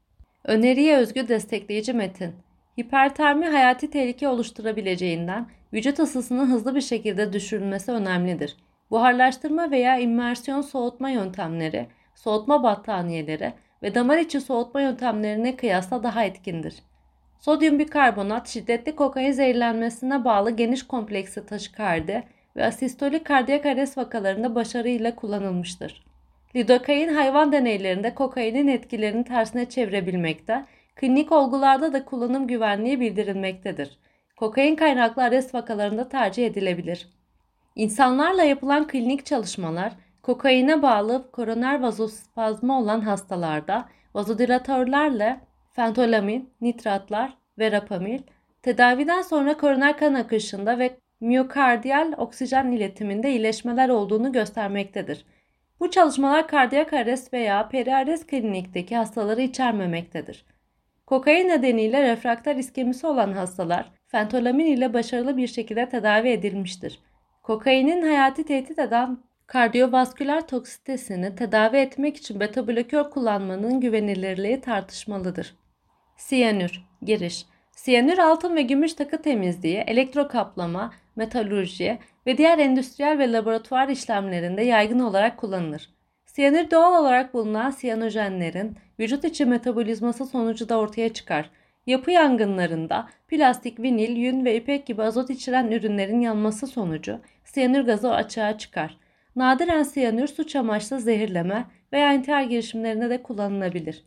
Öneriye 0.44 0.96
özgü 0.96 1.28
destekleyici 1.28 1.92
metin. 1.92 2.34
Hipertermi 2.80 3.46
hayati 3.46 3.90
tehlike 3.90 4.28
oluşturabileceğinden 4.28 5.46
vücut 5.72 5.98
ısısının 5.98 6.50
hızlı 6.50 6.74
bir 6.74 6.80
şekilde 6.80 7.32
düşürülmesi 7.32 7.92
önemlidir. 7.92 8.56
Buharlaştırma 8.90 9.70
veya 9.70 9.98
immersiyon 9.98 10.60
soğutma 10.60 11.10
yöntemleri, 11.10 11.86
soğutma 12.14 12.62
battaniyeleri 12.62 13.52
ve 13.82 13.94
damar 13.94 14.18
içi 14.18 14.40
soğutma 14.40 14.80
yöntemlerine 14.80 15.56
kıyasla 15.56 16.02
daha 16.02 16.24
etkindir. 16.24 16.74
Sodyum 17.40 17.78
bikarbonat 17.78 18.48
şiddetli 18.48 18.96
kokain 18.96 19.32
zehirlenmesine 19.32 20.24
bağlı 20.24 20.50
geniş 20.50 20.82
kompleksi 20.82 21.46
taşikardi 21.46 22.22
ve 22.56 22.64
asistolik 22.64 23.26
kardiyak 23.26 23.66
arrest 23.66 23.98
vakalarında 23.98 24.54
başarıyla 24.54 25.16
kullanılmıştır. 25.16 26.04
Lidokain 26.56 27.14
hayvan 27.14 27.52
deneylerinde 27.52 28.14
kokainin 28.14 28.68
etkilerini 28.68 29.24
tersine 29.24 29.68
çevirebilmekte, 29.68 30.64
klinik 30.96 31.32
olgularda 31.32 31.92
da 31.92 32.04
kullanım 32.04 32.46
güvenliği 32.46 33.00
bildirilmektedir. 33.00 33.98
Kokain 34.36 34.76
kaynaklı 34.76 35.22
arrest 35.22 35.54
vakalarında 35.54 36.08
tercih 36.08 36.46
edilebilir. 36.46 37.08
İnsanlarla 37.76 38.42
yapılan 38.42 38.86
klinik 38.86 39.26
çalışmalar, 39.26 39.92
kokaine 40.22 40.82
bağlı 40.82 41.30
koroner 41.32 41.80
vazospazmı 41.80 42.78
olan 42.78 43.00
hastalarda 43.00 43.88
vazodilatörlerle 44.14 45.40
fentolamin, 45.72 46.50
nitratlar 46.60 47.36
ve 47.58 47.72
rapamil, 47.72 48.20
tedaviden 48.62 49.22
sonra 49.22 49.56
koroner 49.56 49.98
kan 49.98 50.14
akışında 50.14 50.78
ve 50.78 50.96
miyokardiyal 51.20 52.12
oksijen 52.16 52.72
iletiminde 52.72 53.30
iyileşmeler 53.30 53.88
olduğunu 53.88 54.32
göstermektedir. 54.32 55.24
Bu 55.80 55.90
çalışmalar 55.90 56.48
kardiyak 56.48 56.92
arrest 56.92 57.32
veya 57.32 57.68
periarrest 57.68 58.26
klinikteki 58.26 58.96
hastaları 58.96 59.42
içermemektedir. 59.42 60.44
Kokain 61.06 61.48
nedeniyle 61.48 62.02
refraktör 62.02 62.56
iskemisi 62.56 63.06
olan 63.06 63.32
hastalar 63.32 63.92
fentolamin 64.06 64.66
ile 64.66 64.94
başarılı 64.94 65.36
bir 65.36 65.46
şekilde 65.46 65.88
tedavi 65.88 66.28
edilmiştir. 66.28 67.00
Kokainin 67.42 68.02
hayati 68.02 68.44
tehdit 68.44 68.78
eden 68.78 69.18
kardiyovasküler 69.52 70.46
toksitesini 70.46 71.34
tedavi 71.36 71.76
etmek 71.76 72.16
için 72.16 72.40
beta 72.40 72.68
blokör 72.68 73.10
kullanmanın 73.10 73.80
güvenilirliği 73.80 74.60
tartışmalıdır. 74.60 75.54
Siyanür 76.16 76.84
Giriş 77.02 77.46
Siyanür 77.70 78.18
altın 78.18 78.56
ve 78.56 78.62
gümüş 78.62 78.94
takı 78.94 79.22
temizliği, 79.22 79.76
elektrokaplama, 79.76 80.92
metalurji 81.16 81.98
ve 82.26 82.38
diğer 82.38 82.58
endüstriyel 82.58 83.18
ve 83.18 83.32
laboratuvar 83.32 83.88
işlemlerinde 83.88 84.62
yaygın 84.62 84.98
olarak 84.98 85.36
kullanılır. 85.36 85.90
Siyanür 86.26 86.70
doğal 86.70 87.02
olarak 87.02 87.34
bulunan 87.34 87.70
siyanojenlerin 87.70 88.76
vücut 89.00 89.24
içi 89.24 89.44
metabolizması 89.44 90.26
sonucu 90.26 90.68
da 90.68 90.78
ortaya 90.78 91.12
çıkar. 91.12 91.50
Yapı 91.86 92.10
yangınlarında 92.10 93.08
plastik, 93.28 93.80
vinil, 93.80 94.16
yün 94.16 94.44
ve 94.44 94.56
ipek 94.56 94.86
gibi 94.86 95.02
azot 95.02 95.30
içeren 95.30 95.70
ürünlerin 95.70 96.20
yanması 96.20 96.66
sonucu 96.66 97.20
siyanür 97.44 97.80
gazı 97.80 98.14
açığa 98.14 98.58
çıkar. 98.58 99.01
Nadiren 99.36 99.82
siyanür 99.82 100.26
suç 100.26 100.56
amaçlı 100.56 101.00
zehirleme 101.00 101.66
veya 101.92 102.12
intihar 102.14 102.42
girişimlerinde 102.42 103.10
de 103.10 103.22
kullanılabilir. 103.22 104.04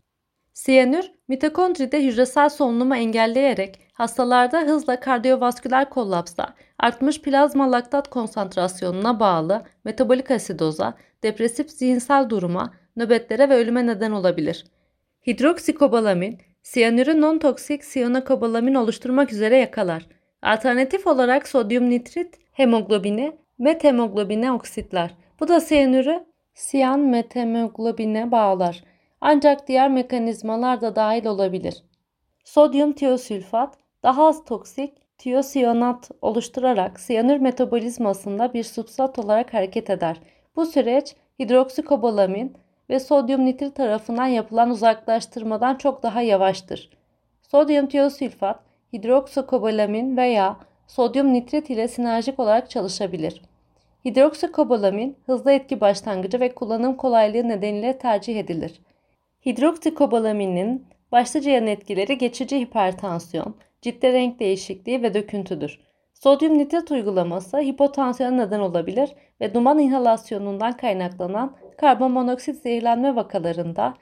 Siyanür, 0.54 1.12
mitokondride 1.28 2.04
hücresel 2.06 2.50
solunumu 2.50 2.96
engelleyerek 2.96 3.80
hastalarda 3.94 4.60
hızla 4.60 5.00
kardiyovasküler 5.00 5.90
kollapsa, 5.90 6.54
artmış 6.80 7.22
plazma 7.22 7.72
laktat 7.72 8.10
konsantrasyonuna 8.10 9.20
bağlı 9.20 9.64
metabolik 9.86 10.32
asidoza, 10.32 10.94
depresif 11.24 11.70
zihinsel 11.70 12.30
duruma, 12.30 12.74
nöbetlere 12.96 13.50
ve 13.50 13.56
ölüme 13.56 13.88
neden 13.88 14.12
olabilir. 14.12 14.66
Hidroksikobalamin, 15.28 16.38
siyanürü 16.64 17.22
non-toksik 17.22 17.84
siyanokobalamin 17.84 18.76
oluşturmak 18.76 19.34
üzere 19.34 19.58
yakalar. 19.58 20.08
Alternatif 20.42 21.08
olarak 21.08 21.48
sodyum 21.48 21.90
nitrit 21.90 22.36
hemoglobini 22.52 23.38
methemoglobine 23.58 24.52
oksitler. 24.52 25.16
Bu 25.40 25.48
da 25.48 25.60
siyanürü 25.60 26.26
siyan 26.54 27.00
methemoglobine 27.00 28.32
bağlar. 28.32 28.84
Ancak 29.22 29.68
diğer 29.68 29.92
mekanizmalar 29.92 30.82
da 30.82 30.96
dahil 30.96 31.26
olabilir. 31.26 31.84
Sodyum 32.44 32.94
tiosülfat 32.94 33.78
daha 34.04 34.28
az 34.28 34.46
toksik 34.46 35.18
tiosiyonat 35.18 36.12
oluşturarak 36.22 37.00
siyanür 37.00 37.38
metabolizmasında 37.38 38.54
bir 38.54 38.64
substrat 38.64 39.20
olarak 39.20 39.54
hareket 39.54 39.90
eder. 39.90 40.18
Bu 40.56 40.66
süreç 40.66 41.16
hidroksikobalamin 41.40 42.58
ve 42.90 43.00
sodyum 43.00 43.46
nitrit 43.46 43.76
tarafından 43.76 44.26
yapılan 44.26 44.70
uzaklaştırmadan 44.70 45.76
çok 45.76 46.04
daha 46.04 46.22
yavaştır. 46.22 46.90
Sodyum 47.42 47.88
tiosülfat, 47.88 48.60
hidroksikobalamin 48.94 50.18
veya 50.18 50.58
sodyum 50.88 51.34
nitrit 51.34 51.70
ile 51.70 51.88
sinerjik 51.88 52.40
olarak 52.40 52.70
çalışabilir. 52.70 53.42
Hidroksikobalamin 54.06 55.18
hızlı 55.26 55.52
etki 55.52 55.82
başlangıcı 55.82 56.40
ve 56.40 56.56
kullanım 56.56 56.98
kolaylığı 56.98 57.50
nedeniyle 57.50 57.98
tercih 57.98 58.40
edilir. 58.40 58.82
Hidroksikobalaminin 59.46 60.86
başlıca 61.12 61.52
yan 61.52 61.68
etkileri 61.68 62.18
geçici 62.18 62.60
hipertansiyon, 62.60 63.56
ciddi 63.82 64.14
renk 64.14 64.40
değişikliği 64.40 65.04
ve 65.04 65.14
döküntüdür. 65.14 65.80
Sodyum 66.14 66.58
nitrit 66.58 66.92
uygulaması 66.92 67.58
hipotansiyona 67.60 68.46
neden 68.46 68.60
olabilir 68.60 69.16
ve 69.42 69.54
duman 69.54 69.80
inhalasyonundan 69.80 70.78
kaynaklanan 70.78 71.56
karbon 71.78 72.12
monoksit 72.12 72.62
zehirlenme 72.62 73.16
vakalarında 73.16 73.94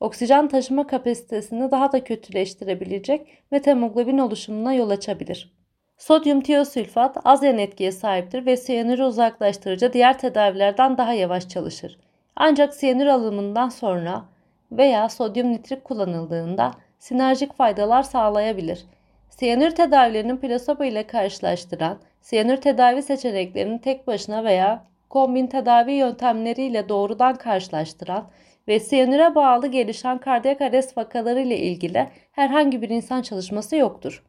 oksijen 0.00 0.48
taşıma 0.48 0.86
kapasitesini 0.86 1.70
daha 1.70 1.92
da 1.92 2.04
kötüleştirebilecek 2.04 3.28
metemoglobin 3.50 4.18
oluşumuna 4.18 4.74
yol 4.74 4.90
açabilir. 4.90 5.57
Sodyum 5.98 6.40
tiosülfat 6.40 7.16
az 7.24 7.42
yan 7.42 7.58
etkiye 7.58 7.92
sahiptir 7.92 8.46
ve 8.46 8.56
siyanürü 8.56 9.04
uzaklaştırıcı 9.04 9.92
diğer 9.92 10.18
tedavilerden 10.18 10.98
daha 10.98 11.12
yavaş 11.12 11.48
çalışır. 11.48 11.98
Ancak 12.36 12.74
siyanür 12.74 13.06
alımından 13.06 13.68
sonra 13.68 14.24
veya 14.72 15.08
sodyum 15.08 15.52
nitrit 15.52 15.84
kullanıldığında 15.84 16.70
sinerjik 16.98 17.54
faydalar 17.54 18.02
sağlayabilir. 18.02 18.84
Siyanür 19.30 19.70
tedavilerinin 19.70 20.36
plasebo 20.36 20.84
ile 20.84 21.06
karşılaştıran, 21.06 21.98
siyanür 22.20 22.56
tedavi 22.56 23.02
seçeneklerini 23.02 23.80
tek 23.80 24.06
başına 24.06 24.44
veya 24.44 24.84
kombin 25.10 25.46
tedavi 25.46 25.92
yöntemleriyle 25.92 26.88
doğrudan 26.88 27.34
karşılaştıran 27.34 28.28
ve 28.68 28.80
siyanüre 28.80 29.34
bağlı 29.34 29.66
gelişen 29.66 30.18
kardiyak 30.18 30.60
arrest 30.60 30.98
vakaları 30.98 31.40
ile 31.40 31.58
ilgili 31.58 32.08
herhangi 32.32 32.82
bir 32.82 32.88
insan 32.88 33.22
çalışması 33.22 33.76
yoktur. 33.76 34.27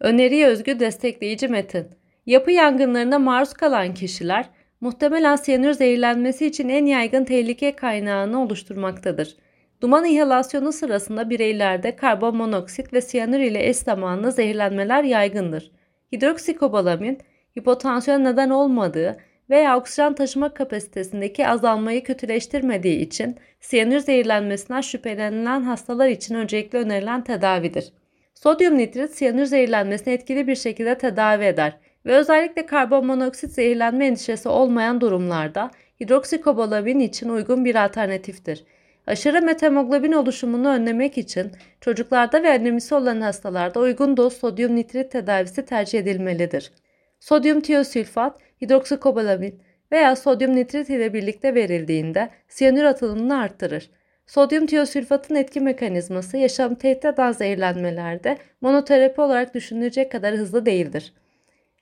Öneriye 0.00 0.46
özgü 0.46 0.80
destekleyici 0.80 1.48
metin. 1.48 1.86
Yapı 2.26 2.50
yangınlarına 2.50 3.18
maruz 3.18 3.52
kalan 3.52 3.94
kişiler 3.94 4.46
muhtemelen 4.80 5.36
siyanür 5.36 5.72
zehirlenmesi 5.72 6.46
için 6.46 6.68
en 6.68 6.86
yaygın 6.86 7.24
tehlike 7.24 7.76
kaynağını 7.76 8.42
oluşturmaktadır. 8.42 9.36
Duman 9.80 10.04
inhalasyonu 10.04 10.72
sırasında 10.72 11.30
bireylerde 11.30 11.96
karbon 11.96 12.36
monoksit 12.36 12.92
ve 12.92 13.00
siyanür 13.00 13.40
ile 13.40 13.68
eş 13.68 13.76
zamanlı 13.76 14.32
zehirlenmeler 14.32 15.04
yaygındır. 15.04 15.70
Hidroksikobalamin, 16.12 17.18
hipotansiyon 17.58 18.24
neden 18.24 18.50
olmadığı 18.50 19.16
veya 19.50 19.78
oksijen 19.78 20.14
taşıma 20.14 20.54
kapasitesindeki 20.54 21.48
azalmayı 21.48 22.04
kötüleştirmediği 22.04 22.98
için 22.98 23.36
siyanür 23.60 24.00
zehirlenmesinden 24.00 24.80
şüphelenilen 24.80 25.62
hastalar 25.62 26.08
için 26.08 26.34
öncelikle 26.34 26.78
önerilen 26.78 27.24
tedavidir. 27.24 27.92
Sodyum 28.42 28.78
nitrit 28.78 29.10
siyanür 29.10 29.44
zehirlenmesini 29.44 30.14
etkili 30.14 30.46
bir 30.46 30.54
şekilde 30.54 30.98
tedavi 30.98 31.44
eder 31.44 31.78
ve 32.06 32.16
özellikle 32.16 32.66
karbon 32.66 33.06
monoksit 33.06 33.52
zehirlenme 33.52 34.06
endişesi 34.06 34.48
olmayan 34.48 35.00
durumlarda 35.00 35.70
hidroksikobalamin 36.00 37.00
için 37.00 37.28
uygun 37.28 37.64
bir 37.64 37.84
alternatiftir. 37.84 38.64
Aşırı 39.06 39.42
metemoglobin 39.42 40.12
oluşumunu 40.12 40.68
önlemek 40.68 41.18
için 41.18 41.52
çocuklarda 41.80 42.42
ve 42.42 42.50
anemisi 42.50 42.94
olan 42.94 43.20
hastalarda 43.20 43.80
uygun 43.80 44.16
doz 44.16 44.32
sodyum 44.32 44.76
nitrit 44.76 45.10
tedavisi 45.10 45.64
tercih 45.64 45.98
edilmelidir. 45.98 46.72
Sodyum 47.20 47.60
tiosülfat, 47.60 48.40
hidroksikobalamin 48.62 49.62
veya 49.92 50.16
sodyum 50.16 50.56
nitrit 50.56 50.90
ile 50.90 51.12
birlikte 51.12 51.54
verildiğinde 51.54 52.30
siyanür 52.48 52.84
atılımını 52.84 53.38
arttırır. 53.38 53.90
Sodyum 54.30 54.66
tiosülfatın 54.66 55.34
etki 55.34 55.60
mekanizması 55.60 56.36
yaşam 56.36 56.74
tehdit 56.74 57.04
eden 57.04 57.32
zehirlenmelerde 57.32 58.38
monoterapi 58.60 59.20
olarak 59.20 59.54
düşünülecek 59.54 60.12
kadar 60.12 60.34
hızlı 60.34 60.66
değildir. 60.66 61.12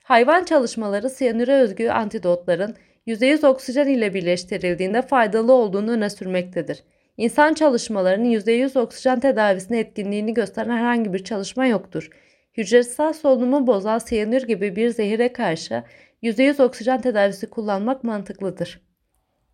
Hayvan 0.03 0.43
çalışmaları 0.43 1.09
siyanüre 1.09 1.53
özgü 1.53 1.89
antidotların 1.89 2.75
%100 3.07 3.47
oksijen 3.47 3.87
ile 3.87 4.13
birleştirildiğinde 4.13 5.01
faydalı 5.01 5.53
olduğunu 5.53 5.91
öne 5.91 6.09
sürmektedir. 6.09 6.83
İnsan 7.17 7.53
çalışmalarının 7.53 8.29
%100 8.31 8.79
oksijen 8.79 9.19
tedavisine 9.19 9.79
etkinliğini 9.79 10.33
gösteren 10.33 10.77
herhangi 10.77 11.13
bir 11.13 11.23
çalışma 11.23 11.65
yoktur. 11.65 12.09
Hücresel 12.57 13.13
solunumu 13.13 13.67
bozan 13.67 13.97
siyanür 13.97 14.41
gibi 14.41 14.75
bir 14.75 14.89
zehire 14.89 15.33
karşı 15.33 15.83
%100 16.23 16.63
oksijen 16.63 17.01
tedavisi 17.01 17.49
kullanmak 17.49 18.03
mantıklıdır. 18.03 18.81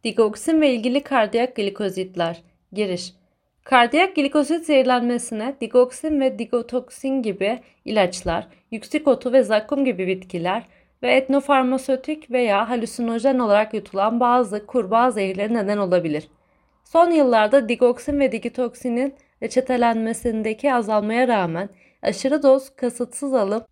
Digoksin 0.04 0.62
ve 0.62 0.74
ilgili 0.74 1.04
kardiyak 1.04 1.56
glikozitler 1.56 2.55
Giriş 2.76 3.14
Kardiyak 3.64 4.16
glikozit 4.16 4.66
zehirlenmesine 4.66 5.56
digoksin 5.62 6.22
ve 6.22 6.40
digotoksin 6.40 7.22
gibi 7.22 7.60
ilaçlar, 7.86 8.48
yüksek 8.72 9.08
otu 9.08 9.34
ve 9.34 9.44
zakkum 9.44 9.86
gibi 9.86 10.08
bitkiler 10.08 10.64
ve 11.04 11.14
etnofarmasötik 11.14 12.32
veya 12.32 12.70
halüsinojen 12.70 13.40
olarak 13.40 13.74
yutulan 13.74 14.20
bazı 14.20 14.66
kurbağa 14.66 15.12
zehirleri 15.12 15.54
neden 15.54 15.78
olabilir. 15.78 16.28
Son 16.84 17.12
yıllarda 17.12 17.70
digoksin 17.70 18.20
ve 18.20 18.32
digitoksinin 18.32 19.16
reçetelenmesindeki 19.44 20.74
azalmaya 20.74 21.28
rağmen 21.28 21.70
aşırı 22.02 22.44
doz 22.44 22.76
kasıtsız 22.76 23.34
alım, 23.34 23.64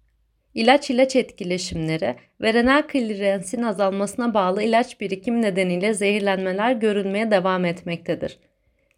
ilaç 0.53 0.89
ilaç 0.89 1.15
etkileşimleri 1.15 2.15
ve 2.41 2.53
renal 2.53 2.81
klirensin 2.81 3.63
azalmasına 3.63 4.33
bağlı 4.33 4.63
ilaç 4.63 5.01
birikimi 5.01 5.41
nedeniyle 5.41 5.93
zehirlenmeler 5.93 6.71
görülmeye 6.71 7.31
devam 7.31 7.65
etmektedir. 7.65 8.39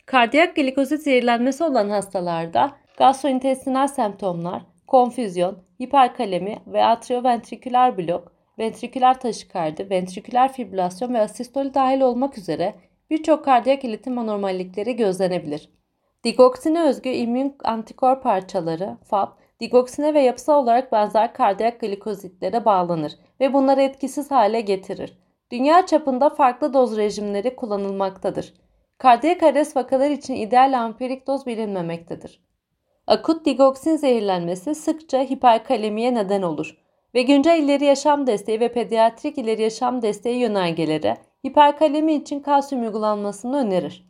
Kardiyak 0.05 0.55
glikozit 0.55 1.01
zehirlenmesi 1.01 1.63
olan 1.63 1.89
hastalarda 1.89 2.71
gastrointestinal 2.97 3.87
semptomlar, 3.87 4.61
konfüzyon, 4.87 5.57
hiperkalemi 5.81 6.57
ve 6.67 6.85
atrioventriküler 6.85 7.97
blok, 7.97 8.31
ventriküler 8.59 9.19
taşikardi, 9.19 9.89
ventriküler 9.89 10.53
fibrilasyon 10.53 11.13
ve 11.13 11.21
asistoli 11.21 11.73
dahil 11.73 12.01
olmak 12.01 12.37
üzere 12.37 12.75
birçok 13.09 13.45
kardiyak 13.45 13.83
iletim 13.83 14.17
anormallikleri 14.17 14.95
gözlenebilir. 14.95 15.69
Digoksine 16.23 16.83
özgü 16.83 17.09
immün 17.09 17.55
antikor 17.63 18.21
parçaları, 18.21 18.97
FAB, 19.09 19.29
digoksine 19.59 20.13
ve 20.13 20.21
yapısal 20.21 20.63
olarak 20.63 20.91
benzer 20.91 21.33
kardiyak 21.33 21.79
glikozitlere 21.79 22.65
bağlanır 22.65 23.11
ve 23.39 23.53
bunları 23.53 23.81
etkisiz 23.81 24.31
hale 24.31 24.61
getirir. 24.61 25.17
Dünya 25.51 25.85
çapında 25.85 26.29
farklı 26.29 26.73
doz 26.73 26.97
rejimleri 26.97 27.55
kullanılmaktadır. 27.55 28.64
Kardiyak 28.97 29.43
arrest 29.43 29.75
vakalar 29.75 30.10
için 30.10 30.36
ideal 30.36 30.79
amperik 30.79 31.27
doz 31.27 31.45
bilinmemektedir. 31.45 32.41
Akut 33.08 33.45
digoksin 33.45 33.95
zehirlenmesi 33.95 34.75
sıkça 34.75 35.19
hiperkalemiye 35.19 36.13
neden 36.13 36.41
olur 36.41 36.77
ve 37.13 37.21
güncel 37.21 37.63
ileri 37.63 37.86
yaşam 37.86 38.27
desteği 38.27 38.60
ve 38.60 38.71
pediatrik 38.71 39.38
ileri 39.38 39.62
yaşam 39.62 40.01
desteği 40.01 40.38
yönergeleri 40.38 41.15
hiperkalemi 41.47 42.13
için 42.13 42.39
kalsiyum 42.39 42.84
uygulanmasını 42.84 43.58
önerir. 43.58 44.10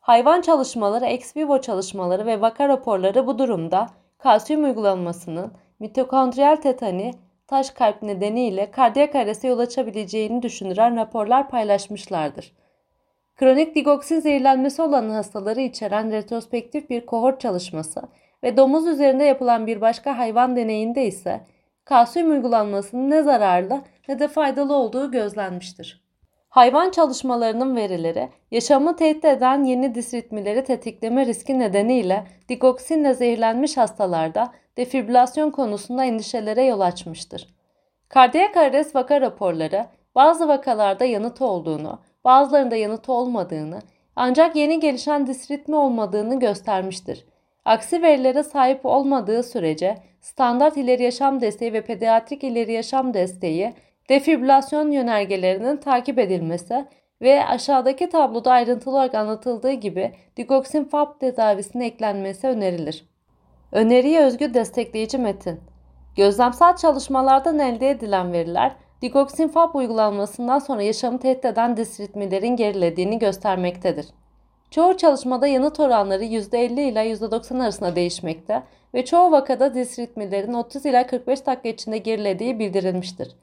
Hayvan 0.00 0.40
çalışmaları, 0.40 1.06
ex 1.06 1.36
vivo 1.36 1.60
çalışmaları 1.60 2.26
ve 2.26 2.40
vaka 2.40 2.68
raporları 2.68 3.26
bu 3.26 3.38
durumda 3.38 3.86
kalsiyum 4.18 4.64
uygulanmasının 4.64 5.52
mitokondriyal 5.78 6.56
tetani, 6.56 7.10
taş 7.46 7.70
kalp 7.70 8.02
nedeniyle 8.02 8.70
kardiyak 8.70 9.14
arreste 9.14 9.48
yol 9.48 9.58
açabileceğini 9.58 10.42
düşündüren 10.42 10.96
raporlar 10.96 11.48
paylaşmışlardır. 11.48 12.52
Kronik 13.36 13.74
digoksin 13.74 14.20
zehirlenmesi 14.20 14.82
olan 14.82 15.08
hastaları 15.10 15.60
içeren 15.60 16.12
retrospektif 16.12 16.90
bir 16.90 17.06
kohort 17.06 17.40
çalışması 17.40 18.02
ve 18.42 18.56
domuz 18.56 18.86
üzerinde 18.86 19.24
yapılan 19.24 19.66
bir 19.66 19.80
başka 19.80 20.18
hayvan 20.18 20.56
deneyinde 20.56 21.06
ise 21.06 21.40
kalsiyum 21.84 22.30
uygulanmasının 22.30 23.10
ne 23.10 23.22
zararlı 23.22 23.82
ne 24.08 24.18
de 24.18 24.28
faydalı 24.28 24.74
olduğu 24.74 25.10
gözlenmiştir. 25.10 26.04
Hayvan 26.48 26.90
çalışmalarının 26.90 27.76
verileri, 27.76 28.28
yaşamı 28.50 28.96
tehdit 28.96 29.24
eden 29.24 29.64
yeni 29.64 29.94
disritmileri 29.94 30.64
tetikleme 30.64 31.26
riski 31.26 31.58
nedeniyle 31.58 32.24
digoksinle 32.48 33.14
zehirlenmiş 33.14 33.76
hastalarda 33.76 34.52
defibrilasyon 34.76 35.50
konusunda 35.50 36.04
endişelere 36.04 36.64
yol 36.64 36.80
açmıştır. 36.80 37.54
Kardiyak 38.08 38.56
arrest 38.56 38.94
vaka 38.94 39.20
raporları 39.20 39.86
bazı 40.14 40.48
vakalarda 40.48 41.04
yanıt 41.04 41.42
olduğunu, 41.42 41.98
bazılarında 42.24 42.76
yanıt 42.76 43.08
olmadığını, 43.08 43.78
ancak 44.16 44.56
yeni 44.56 44.80
gelişen 44.80 45.26
disritmi 45.26 45.76
olmadığını 45.76 46.40
göstermiştir. 46.40 47.24
Aksi 47.64 48.02
verilere 48.02 48.42
sahip 48.42 48.86
olmadığı 48.86 49.42
sürece 49.42 49.98
standart 50.20 50.76
ileri 50.76 51.02
yaşam 51.02 51.40
desteği 51.40 51.72
ve 51.72 51.80
pediatrik 51.80 52.44
ileri 52.44 52.72
yaşam 52.72 53.14
desteği 53.14 53.74
defibrilasyon 54.08 54.90
yönergelerinin 54.90 55.76
takip 55.76 56.18
edilmesi 56.18 56.84
ve 57.22 57.46
aşağıdaki 57.46 58.08
tabloda 58.08 58.52
ayrıntılı 58.52 58.94
olarak 58.94 59.14
anlatıldığı 59.14 59.72
gibi 59.72 60.12
digoksin 60.36 60.84
FAP 60.84 61.20
tedavisine 61.20 61.86
eklenmesi 61.86 62.46
önerilir. 62.46 63.08
Öneriye 63.72 64.20
özgü 64.20 64.54
destekleyici 64.54 65.18
metin. 65.18 65.60
Gözlemsel 66.16 66.76
çalışmalardan 66.76 67.58
elde 67.58 67.90
edilen 67.90 68.32
veriler 68.32 68.72
digoksin 69.04 69.48
FAP 69.48 69.76
uygulanmasından 69.76 70.58
sonra 70.58 70.82
yaşamı 70.82 71.18
tehdit 71.18 71.44
eden 71.44 71.76
disritmilerin 71.76 72.56
gerilediğini 72.56 73.18
göstermektedir. 73.18 74.06
Çoğu 74.70 74.96
çalışmada 74.96 75.46
yanıt 75.46 75.80
oranları 75.80 76.24
%50 76.24 76.80
ila 76.80 77.04
%90 77.04 77.62
arasında 77.62 77.96
değişmekte 77.96 78.62
ve 78.94 79.04
çoğu 79.04 79.30
vakada 79.30 79.74
disritmilerin 79.74 80.52
30 80.52 80.86
ila 80.86 81.06
45 81.06 81.46
dakika 81.46 81.68
içinde 81.68 81.98
gerilediği 81.98 82.58
bildirilmiştir. 82.58 83.36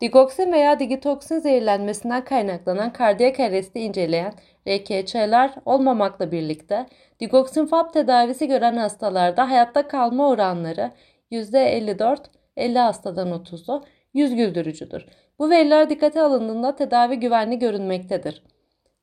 Digoksin 0.00 0.52
veya 0.52 0.78
digitoksin 0.78 1.38
zehirlenmesinden 1.38 2.24
kaynaklanan 2.24 2.92
kardiyak 2.92 3.40
arresti 3.40 3.80
inceleyen 3.80 4.32
RKÇ'ler 4.68 5.54
olmamakla 5.64 6.32
birlikte 6.32 6.86
digoksin 7.20 7.66
FAP 7.66 7.92
tedavisi 7.92 8.48
gören 8.48 8.76
hastalarda 8.76 9.50
hayatta 9.50 9.88
kalma 9.88 10.28
oranları 10.28 10.90
%54, 11.30 12.18
50 12.56 12.78
hastadan 12.78 13.28
30'u 13.28 13.84
yüz 14.16 14.34
güldürücüdür. 14.34 15.06
Bu 15.38 15.50
veriler 15.50 15.90
dikkate 15.90 16.22
alındığında 16.22 16.76
tedavi 16.76 17.16
güvenli 17.16 17.58
görünmektedir. 17.58 18.42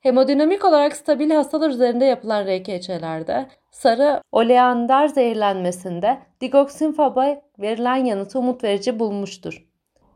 Hemodinamik 0.00 0.64
olarak 0.64 0.96
stabil 0.96 1.30
hastalar 1.30 1.70
üzerinde 1.70 2.04
yapılan 2.04 2.46
RKÇ'lerde 2.46 3.46
sarı 3.70 4.22
oleander 4.32 5.08
zehirlenmesinde 5.08 6.18
digoksin 6.40 6.92
FAB'a 6.92 7.42
verilen 7.58 8.04
yanıtı 8.04 8.38
umut 8.38 8.64
verici 8.64 8.98
bulmuştur. 8.98 9.66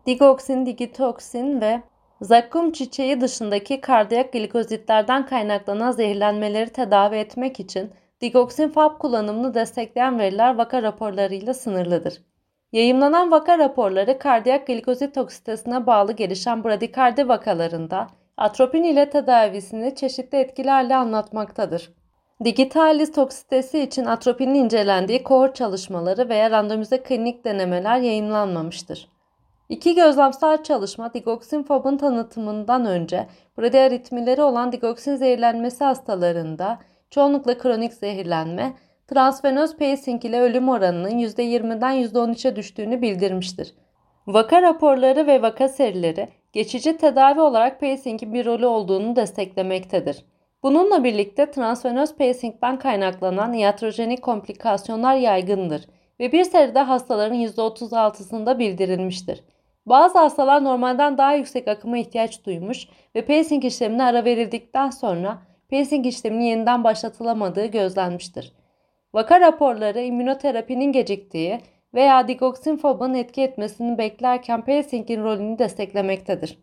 Digoksin, 0.07 0.67
digitoksin 0.67 1.61
ve 1.61 1.83
zakkum 2.21 2.73
çiçeği 2.73 3.21
dışındaki 3.21 3.81
kardiyak 3.81 4.33
glikozitlerden 4.33 5.27
kaynaklanan 5.27 5.91
zehirlenmeleri 5.91 6.71
tedavi 6.71 7.17
etmek 7.17 7.61
için 7.61 7.91
digoksin 8.21 8.69
FAB 8.69 8.99
kullanımını 8.99 9.55
destekleyen 9.55 10.19
veriler 10.19 10.55
vaka 10.55 10.83
raporlarıyla 10.83 11.55
sınırlıdır. 11.55 12.28
Yayımlanan 12.73 13.31
vaka 13.31 13.59
raporları 13.59 14.19
kardiyak 14.19 14.67
glikozit 14.67 15.15
toksitesine 15.15 15.87
bağlı 15.87 16.13
gelişen 16.13 16.65
bradikardi 16.65 17.29
vakalarında 17.29 18.07
atropin 18.37 18.83
ile 18.83 19.11
tedavisini 19.11 19.95
çeşitli 19.95 20.39
etkilerle 20.39 20.97
anlatmaktadır. 20.97 21.93
Digitalis 22.45 23.13
toksitesi 23.13 23.81
için 23.81 24.05
atropinin 24.05 24.55
incelendiği 24.55 25.23
kohort 25.23 25.57
çalışmaları 25.57 26.29
veya 26.29 26.51
randomize 26.51 27.03
klinik 27.03 27.45
denemeler 27.45 27.99
yayınlanmamıştır. 27.99 29.09
İki 29.69 29.95
gözlemsel 29.95 30.63
çalışma 30.63 31.15
digoksin 31.15 31.63
fobun 31.63 31.97
tanıtımından 31.97 32.87
önce 32.87 33.27
bradiaritmileri 33.59 34.43
olan 34.43 34.73
digoksin 34.73 35.17
zehirlenmesi 35.17 35.85
hastalarında 35.85 36.79
çoğunlukla 37.11 37.59
kronik 37.59 37.95
zehirlenme, 37.95 38.73
transvenöz 39.09 39.77
pacing 39.77 40.25
ile 40.25 40.41
ölüm 40.41 40.69
oranının 40.69 41.19
%20'den 41.19 41.93
%13'e 41.93 42.57
düştüğünü 42.57 43.03
bildirmiştir. 43.03 43.75
Vaka 44.27 44.63
raporları 44.63 45.27
ve 45.27 45.43
vaka 45.43 45.69
serileri 45.69 46.29
geçici 46.53 46.97
tedavi 46.97 47.41
olarak 47.41 47.81
pacingin 47.81 48.35
bir 48.35 48.47
rolü 48.47 48.67
olduğunu 48.67 49.17
desteklemektedir. 49.17 50.25
Bununla 50.63 51.05
birlikte 51.05 51.51
transvenöz 51.51 52.17
pacingden 52.17 52.79
kaynaklanan 52.79 53.53
iatrojenik 53.53 54.23
komplikasyonlar 54.23 55.15
yaygındır 55.15 55.87
ve 56.21 56.33
bir 56.33 56.45
seride 56.45 56.81
hastaların 56.81 57.39
%36'sında 57.39 58.59
bildirilmiştir. 58.59 59.45
Bazı 59.87 60.19
hastalar 60.19 60.65
normalden 60.65 61.19
daha 61.19 61.35
yüksek 61.35 61.69
akıma 61.69 61.99
ihtiyaç 61.99 62.45
duymuş 62.45 62.89
ve 63.15 63.27
pacing 63.27 63.65
işlemine 63.65 64.03
ara 64.03 64.25
verildikten 64.25 64.91
sonra 64.91 65.39
pacing 65.71 66.07
işleminin 66.07 66.45
yeniden 66.45 66.85
başlatılamadığı 66.85 67.67
gözlenmiştir. 67.67 68.53
Vaka 69.15 69.41
raporları 69.41 70.01
immünoterapinin 70.01 70.93
geciktiği 70.93 71.61
veya 71.95 72.29
digoksin 72.29 72.77
fobun 72.77 73.15
etki 73.15 73.43
etmesini 73.43 73.99
beklerken 73.99 74.65
pacingin 74.65 75.23
rolünü 75.23 75.59
desteklemektedir. 75.59 76.59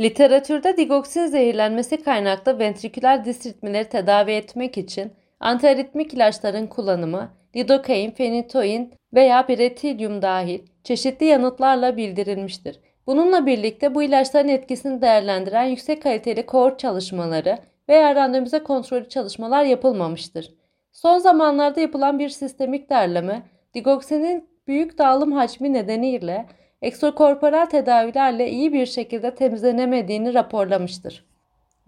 Literatürde 0.00 0.76
digoksin 0.76 1.26
zehirlenmesi 1.26 2.02
kaynaklı 2.02 2.58
ventriküler 2.58 3.24
disritmileri 3.24 3.88
tedavi 3.88 4.32
etmek 4.32 4.78
için 4.78 5.12
antiaritmik 5.40 6.14
ilaçların 6.14 6.66
kullanımı, 6.66 7.30
lidokain, 7.56 8.10
fenitoin 8.10 8.94
veya 9.14 9.46
piretilyum 9.46 10.22
dahil 10.22 10.60
çeşitli 10.84 11.26
yanıtlarla 11.26 11.96
bildirilmiştir. 11.96 12.80
Bununla 13.06 13.46
birlikte 13.46 13.94
bu 13.94 14.02
ilaçların 14.02 14.48
etkisini 14.48 15.02
değerlendiren 15.02 15.64
yüksek 15.64 16.02
kaliteli 16.02 16.46
kohort 16.46 16.78
çalışmaları 16.78 17.58
veya 17.88 18.14
randomize 18.14 18.62
kontrollü 18.62 19.08
çalışmalar 19.08 19.64
yapılmamıştır. 19.64 20.63
Son 20.94 21.18
zamanlarda 21.18 21.80
yapılan 21.80 22.18
bir 22.18 22.28
sistemik 22.28 22.90
derleme, 22.90 23.42
digoksinin 23.74 24.48
büyük 24.66 24.98
dağılım 24.98 25.32
hacmi 25.32 25.72
nedeniyle 25.72 26.46
ekstrakorporal 26.82 27.66
tedavilerle 27.66 28.50
iyi 28.50 28.72
bir 28.72 28.86
şekilde 28.86 29.34
temizlenemediğini 29.34 30.34
raporlamıştır. 30.34 31.24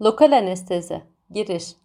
Lokal 0.01 0.31
anestezi 0.31 1.01
Giriş 1.29 1.75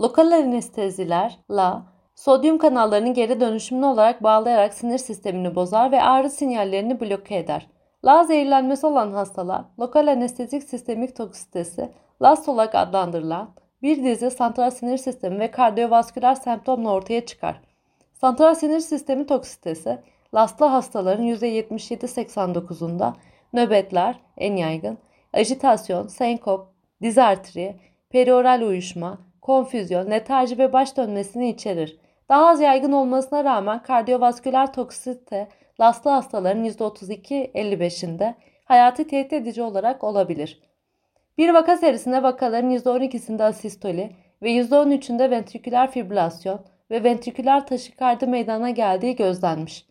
Lokal 0.00 0.32
anesteziler 0.32 1.38
la 1.50 1.86
sodyum 2.14 2.58
kanallarının 2.58 3.14
geri 3.14 3.40
dönüşümlü 3.40 3.86
olarak 3.86 4.22
bağlayarak 4.22 4.74
sinir 4.74 4.98
sistemini 4.98 5.54
bozar 5.54 5.92
ve 5.92 6.02
ağrı 6.02 6.30
sinyallerini 6.30 7.00
bloke 7.00 7.36
eder. 7.36 7.66
La 8.04 8.24
zehirlenmesi 8.24 8.86
olan 8.86 9.10
hastalar 9.12 9.64
lokal 9.80 10.06
anestezik 10.06 10.62
sistemik 10.62 11.16
toksitesi 11.16 11.92
LAS 12.22 12.48
olarak 12.48 12.74
adlandırılan 12.74 13.54
bir 13.82 14.04
dizi 14.04 14.30
santral 14.30 14.70
sinir 14.70 14.98
sistemi 14.98 15.38
ve 15.38 15.50
kardiyovasküler 15.50 16.34
semptomla 16.34 16.92
ortaya 16.92 17.26
çıkar. 17.26 17.60
Santral 18.14 18.54
sinir 18.54 18.80
sistemi 18.80 19.26
toksitesi 19.26 19.98
LAS'lı 20.34 20.66
hastaların 20.66 21.24
%77-89'unda 21.24 23.12
nöbetler 23.52 24.20
en 24.36 24.56
yaygın, 24.56 24.98
ajitasyon, 25.32 26.06
senkop, 26.06 26.68
dizartri, 27.02 27.76
perioral 28.10 28.62
uyuşma, 28.62 29.18
konfüzyon, 29.40 30.10
letarji 30.10 30.58
ve 30.58 30.72
baş 30.72 30.96
dönmesini 30.96 31.48
içerir. 31.48 31.98
Daha 32.28 32.48
az 32.48 32.60
yaygın 32.60 32.92
olmasına 32.92 33.44
rağmen 33.44 33.82
kardiyovasküler 33.82 34.72
toksite 34.72 35.48
LAS'lı 35.80 36.10
hastaların 36.10 36.64
%32-55'inde 36.64 38.34
hayati 38.64 39.06
tehdit 39.06 39.32
edici 39.32 39.62
olarak 39.62 40.04
olabilir. 40.04 40.62
Bir 41.38 41.54
vaka 41.54 41.76
serisinde 41.76 42.22
vakaların 42.22 42.70
%12'sinde 42.70 43.44
asistoli 43.44 44.10
ve 44.42 44.50
%13'ünde 44.50 45.30
ventriküler 45.30 45.90
fibrilasyon 45.90 46.60
ve 46.90 47.04
ventriküler 47.04 47.66
taşikardi 47.66 48.26
meydana 48.26 48.70
geldiği 48.70 49.16
gözlenmiş. 49.16 49.86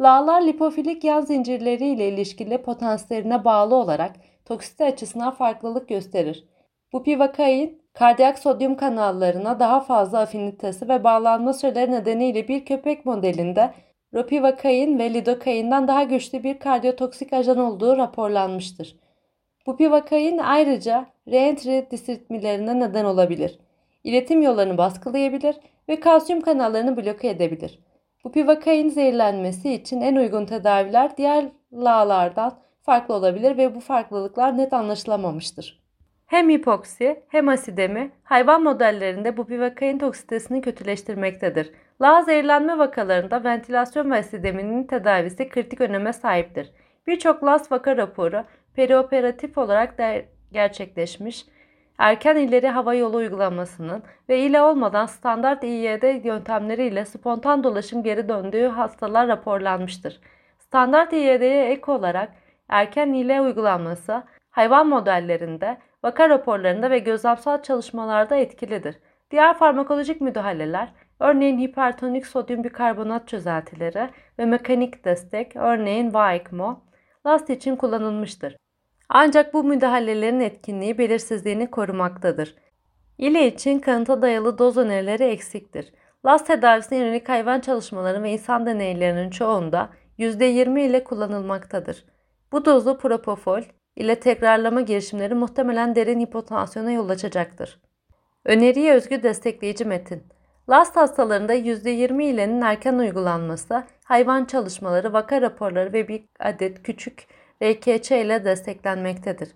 Lağlar 0.00 0.42
lipofilik 0.42 1.04
yan 1.04 1.20
zincirleri 1.20 1.86
ile 1.86 2.08
ilişkili 2.08 2.62
potansiyellerine 2.62 3.44
bağlı 3.44 3.74
olarak 3.74 4.12
toksite 4.44 4.84
açısından 4.84 5.30
farklılık 5.30 5.88
gösterir. 5.88 6.48
Bu 6.92 7.02
pivakain 7.02 7.82
kardiyak 7.92 8.38
sodyum 8.38 8.76
kanallarına 8.76 9.60
daha 9.60 9.80
fazla 9.80 10.20
afinitesi 10.20 10.88
ve 10.88 11.04
bağlanma 11.04 11.52
süreleri 11.52 11.92
nedeniyle 11.92 12.48
bir 12.48 12.64
köpek 12.64 13.06
modelinde 13.06 13.74
ropivakain 14.14 14.98
ve 14.98 15.14
lidokainden 15.14 15.88
daha 15.88 16.02
güçlü 16.02 16.42
bir 16.42 16.58
kardiyotoksik 16.58 17.32
ajan 17.32 17.58
olduğu 17.58 17.96
raporlanmıştır. 17.96 19.03
Bu 19.66 19.76
pivakain 19.76 20.38
ayrıca 20.38 21.06
reentry 21.28 21.90
disritmilerine 21.90 22.80
neden 22.80 23.04
olabilir. 23.04 23.58
İletim 24.04 24.42
yollarını 24.42 24.78
baskılayabilir 24.78 25.56
ve 25.88 26.00
kalsiyum 26.00 26.42
kanallarını 26.42 26.96
bloke 26.96 27.28
edebilir. 27.28 27.78
Bu 28.24 28.32
pivakain 28.32 28.88
zehirlenmesi 28.88 29.72
için 29.72 30.00
en 30.00 30.16
uygun 30.16 30.46
tedaviler 30.46 31.16
diğer 31.16 31.44
lağlardan 31.72 32.58
farklı 32.82 33.14
olabilir 33.14 33.56
ve 33.56 33.74
bu 33.74 33.80
farklılıklar 33.80 34.58
net 34.58 34.72
anlaşılamamıştır. 34.72 35.84
Hem 36.26 36.50
hipoksi 36.50 37.22
hem 37.28 37.48
asidemi 37.48 38.10
hayvan 38.24 38.62
modellerinde 38.62 39.36
bupivakain 39.36 39.98
toksitesini 39.98 40.60
kötüleştirmektedir. 40.60 41.72
Lağ 42.02 42.22
zehirlenme 42.22 42.78
vakalarında 42.78 43.44
ventilasyon 43.44 44.10
ve 44.10 44.18
asideminin 44.18 44.84
tedavisi 44.84 45.48
kritik 45.48 45.80
öneme 45.80 46.12
sahiptir. 46.12 46.72
Birçok 47.06 47.44
LAS 47.44 47.72
vaka 47.72 47.96
raporu 47.96 48.44
perioperatif 48.74 49.58
olarak 49.58 49.98
der- 49.98 50.24
gerçekleşmiş, 50.52 51.46
erken 51.98 52.36
ileri 52.36 52.68
hava 52.68 52.94
yolu 52.94 53.16
uygulamasının 53.16 54.02
ve 54.28 54.38
ile 54.38 54.62
olmadan 54.62 55.06
standart 55.06 55.64
İYD 55.64 56.24
yöntemleriyle 56.24 57.04
spontan 57.04 57.64
dolaşım 57.64 58.02
geri 58.02 58.28
döndüğü 58.28 58.66
hastalar 58.66 59.28
raporlanmıştır. 59.28 60.20
Standart 60.58 61.12
İYD'ye 61.12 61.70
ek 61.70 61.92
olarak 61.92 62.32
erken 62.68 63.12
ile 63.12 63.40
uygulanması 63.40 64.22
hayvan 64.50 64.88
modellerinde, 64.88 65.78
vaka 66.04 66.28
raporlarında 66.28 66.90
ve 66.90 66.98
gözlemsel 66.98 67.62
çalışmalarda 67.62 68.36
etkilidir. 68.36 68.98
Diğer 69.30 69.58
farmakolojik 69.58 70.20
müdahaleler, 70.20 70.92
örneğin 71.20 71.58
hipertonik 71.58 72.26
sodyum 72.26 72.64
bikarbonat 72.64 73.28
çözeltileri 73.28 74.10
ve 74.38 74.44
mekanik 74.44 75.04
destek, 75.04 75.56
örneğin 75.56 76.14
VAECMO, 76.14 76.82
LAST 77.26 77.50
için 77.50 77.76
kullanılmıştır. 77.76 78.56
Ancak 79.08 79.54
bu 79.54 79.64
müdahalelerin 79.64 80.40
etkinliği 80.40 80.98
belirsizliğini 80.98 81.70
korumaktadır. 81.70 82.54
İle 83.18 83.46
için 83.46 83.78
kanıta 83.78 84.22
dayalı 84.22 84.58
doz 84.58 84.76
önerileri 84.76 85.24
eksiktir. 85.24 85.92
LAS 86.26 86.44
tedavisine 86.44 86.98
yönelik 86.98 87.28
hayvan 87.28 87.60
çalışmaları 87.60 88.22
ve 88.22 88.30
insan 88.30 88.66
deneylerinin 88.66 89.30
çoğunda 89.30 89.90
%20 90.18 90.80
ile 90.80 91.04
kullanılmaktadır. 91.04 92.04
Bu 92.52 92.64
dozu 92.64 92.98
propofol 92.98 93.62
ile 93.96 94.20
tekrarlama 94.20 94.80
girişimleri 94.80 95.34
muhtemelen 95.34 95.94
derin 95.94 96.20
hipotansiyona 96.20 96.90
yol 96.90 97.08
açacaktır. 97.08 97.80
Öneriye 98.44 98.94
özgü 98.94 99.22
destekleyici 99.22 99.84
metin. 99.84 100.22
LAST 100.70 100.96
hastalarında 100.96 101.54
%20 101.54 102.22
ilenin 102.22 102.60
erken 102.60 102.94
uygulanması, 102.94 103.84
hayvan 104.04 104.44
çalışmaları, 104.44 105.12
vaka 105.12 105.40
raporları 105.40 105.92
ve 105.92 106.08
bir 106.08 106.24
adet 106.40 106.82
küçük 106.82 107.26
RKÇ 107.62 108.10
ile 108.10 108.44
desteklenmektedir. 108.44 109.48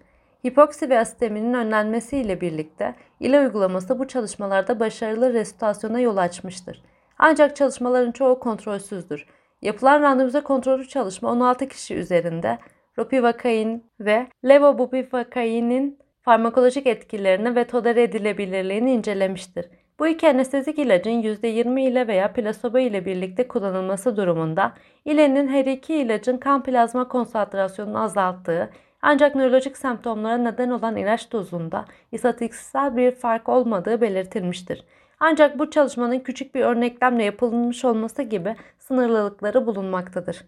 Hipoksi 0.47 0.91
ve 0.91 0.99
asiteminin 0.99 1.55
önlenmesiyle 1.55 2.41
birlikte 2.41 2.95
ile 3.21 3.41
uygulaması 3.41 3.99
bu 3.99 4.09
çalışmalarda 4.09 4.81
başarılı 4.81 5.33
resitasyona 5.33 6.01
yol 6.01 6.17
açmıştır. 6.17 6.83
Ancak 7.19 7.57
çalışmaların 7.57 8.13
çoğu 8.13 8.41
kontrolsüzdür. 8.41 9.27
Yapılan 9.63 10.03
randomize 10.03 10.41
kontrollü 10.41 10.89
çalışma 10.89 11.31
16 11.31 11.69
kişi 11.69 11.95
üzerinde 11.95 12.59
ropivakain 12.99 13.85
ve 14.01 14.27
levobupivakainin 14.45 15.99
farmakolojik 16.23 16.87
etkilerini 16.87 17.57
ve 17.57 17.65
tolere 17.65 18.03
edilebilirliğini 18.03 18.93
incelemiştir. 18.93 19.67
Bu 19.99 20.07
iki 20.07 20.29
anestezik 20.29 20.79
ilacın 20.79 21.23
%20 21.23 21.81
ile 21.81 22.07
veya 22.07 22.33
plasebo 22.33 22.79
ile 22.79 23.05
birlikte 23.05 23.49
kullanılması 23.49 24.17
durumunda 24.17 24.73
ilenin 25.05 25.49
her 25.49 25.65
iki 25.65 25.95
ilacın 25.95 26.37
kan 26.37 26.63
plazma 26.63 27.09
konsantrasyonunu 27.09 28.03
azalttığı 28.03 28.71
ancak 29.03 29.35
nörolojik 29.35 29.77
semptomlara 29.77 30.39
neden 30.39 30.71
olan 30.71 30.97
ilaç 30.97 31.33
dozunda 31.33 31.85
istatistiksel 32.13 32.97
bir 32.97 33.13
fark 33.13 33.49
olmadığı 33.49 34.01
belirtilmiştir. 34.01 34.85
Ancak 35.21 35.59
bu 35.59 35.71
çalışmanın 35.71 36.21
küçük 36.21 36.55
bir 36.55 36.61
örneklemle 36.61 37.25
yapılmış 37.25 37.85
olması 37.85 38.23
gibi 38.23 38.57
sınırlılıkları 38.79 39.67
bulunmaktadır. 39.67 40.45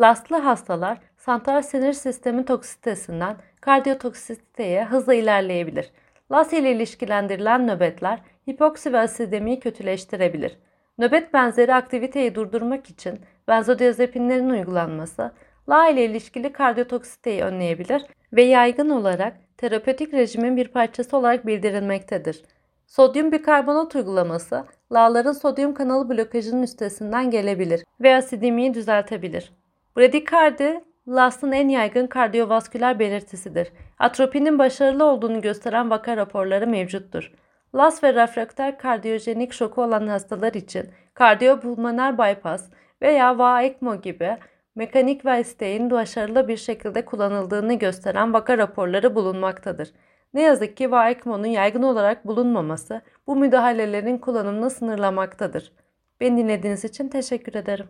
Lastlı 0.00 0.36
hastalar 0.36 0.98
santral 1.18 1.62
sinir 1.62 1.92
sistemi 1.92 2.44
toksitesinden 2.44 3.36
kardiyotoksiteye 3.60 4.84
hızla 4.84 5.14
ilerleyebilir. 5.14 5.90
LAS 6.32 6.52
ile 6.52 6.72
ilişkilendirilen 6.72 7.66
nöbetler 7.66 8.18
hipoksi 8.50 8.92
ve 8.92 8.98
asidemiyi 8.98 9.60
kötüleştirebilir. 9.60 10.58
Nöbet 10.98 11.34
benzeri 11.34 11.74
aktiviteyi 11.74 12.34
durdurmak 12.34 12.90
için 12.90 13.20
benzodiazepinlerin 13.48 14.50
uygulanması 14.50 15.32
LA 15.68 15.88
ile 15.88 16.04
ilişkili 16.04 16.52
kardiyotoksiteyi 16.52 17.42
önleyebilir 17.42 18.02
ve 18.32 18.42
yaygın 18.42 18.90
olarak 18.90 19.36
terapötik 19.56 20.14
rejimin 20.14 20.56
bir 20.56 20.68
parçası 20.68 21.16
olarak 21.16 21.46
bildirilmektedir. 21.46 22.42
Sodyum 22.86 23.32
bikarbonat 23.32 23.94
uygulaması 23.94 24.64
LA'ların 24.92 25.32
sodyum 25.32 25.74
kanalı 25.74 26.10
blokajının 26.10 26.62
üstesinden 26.62 27.30
gelebilir 27.30 27.84
ve 28.00 28.16
asidemiyi 28.16 28.74
düzeltebilir. 28.74 29.52
Bradikardi 29.96 30.80
LAS'ın 31.08 31.52
en 31.52 31.68
yaygın 31.68 32.06
kardiyovasküler 32.06 32.98
belirtisidir. 32.98 33.72
Atropinin 33.98 34.58
başarılı 34.58 35.04
olduğunu 35.04 35.40
gösteren 35.40 35.90
vaka 35.90 36.16
raporları 36.16 36.66
mevcuttur. 36.66 37.32
LAS 37.74 38.04
ve 38.04 38.14
refraktör 38.14 38.78
kardiyojenik 38.78 39.52
şoku 39.52 39.82
olan 39.82 40.06
hastalar 40.06 40.52
için 40.52 40.90
kardiyopulmoner 41.14 42.18
bypass 42.18 42.70
veya 43.02 43.38
VA-ECMO 43.38 44.02
gibi 44.02 44.38
mekanik 44.74 45.24
ve 45.24 45.40
isteğin 45.40 45.90
başarılı 45.90 46.48
bir 46.48 46.56
şekilde 46.56 47.04
kullanıldığını 47.04 47.74
gösteren 47.74 48.32
vaka 48.32 48.58
raporları 48.58 49.14
bulunmaktadır. 49.14 49.92
Ne 50.34 50.42
yazık 50.42 50.76
ki 50.76 50.84
VA-ECMO'nun 50.90 51.46
yaygın 51.46 51.82
olarak 51.82 52.26
bulunmaması 52.26 53.02
bu 53.26 53.36
müdahalelerin 53.36 54.18
kullanımını 54.18 54.70
sınırlamaktadır. 54.70 55.72
Beni 56.20 56.36
dinlediğiniz 56.36 56.84
için 56.84 57.08
teşekkür 57.08 57.54
ederim. 57.54 57.88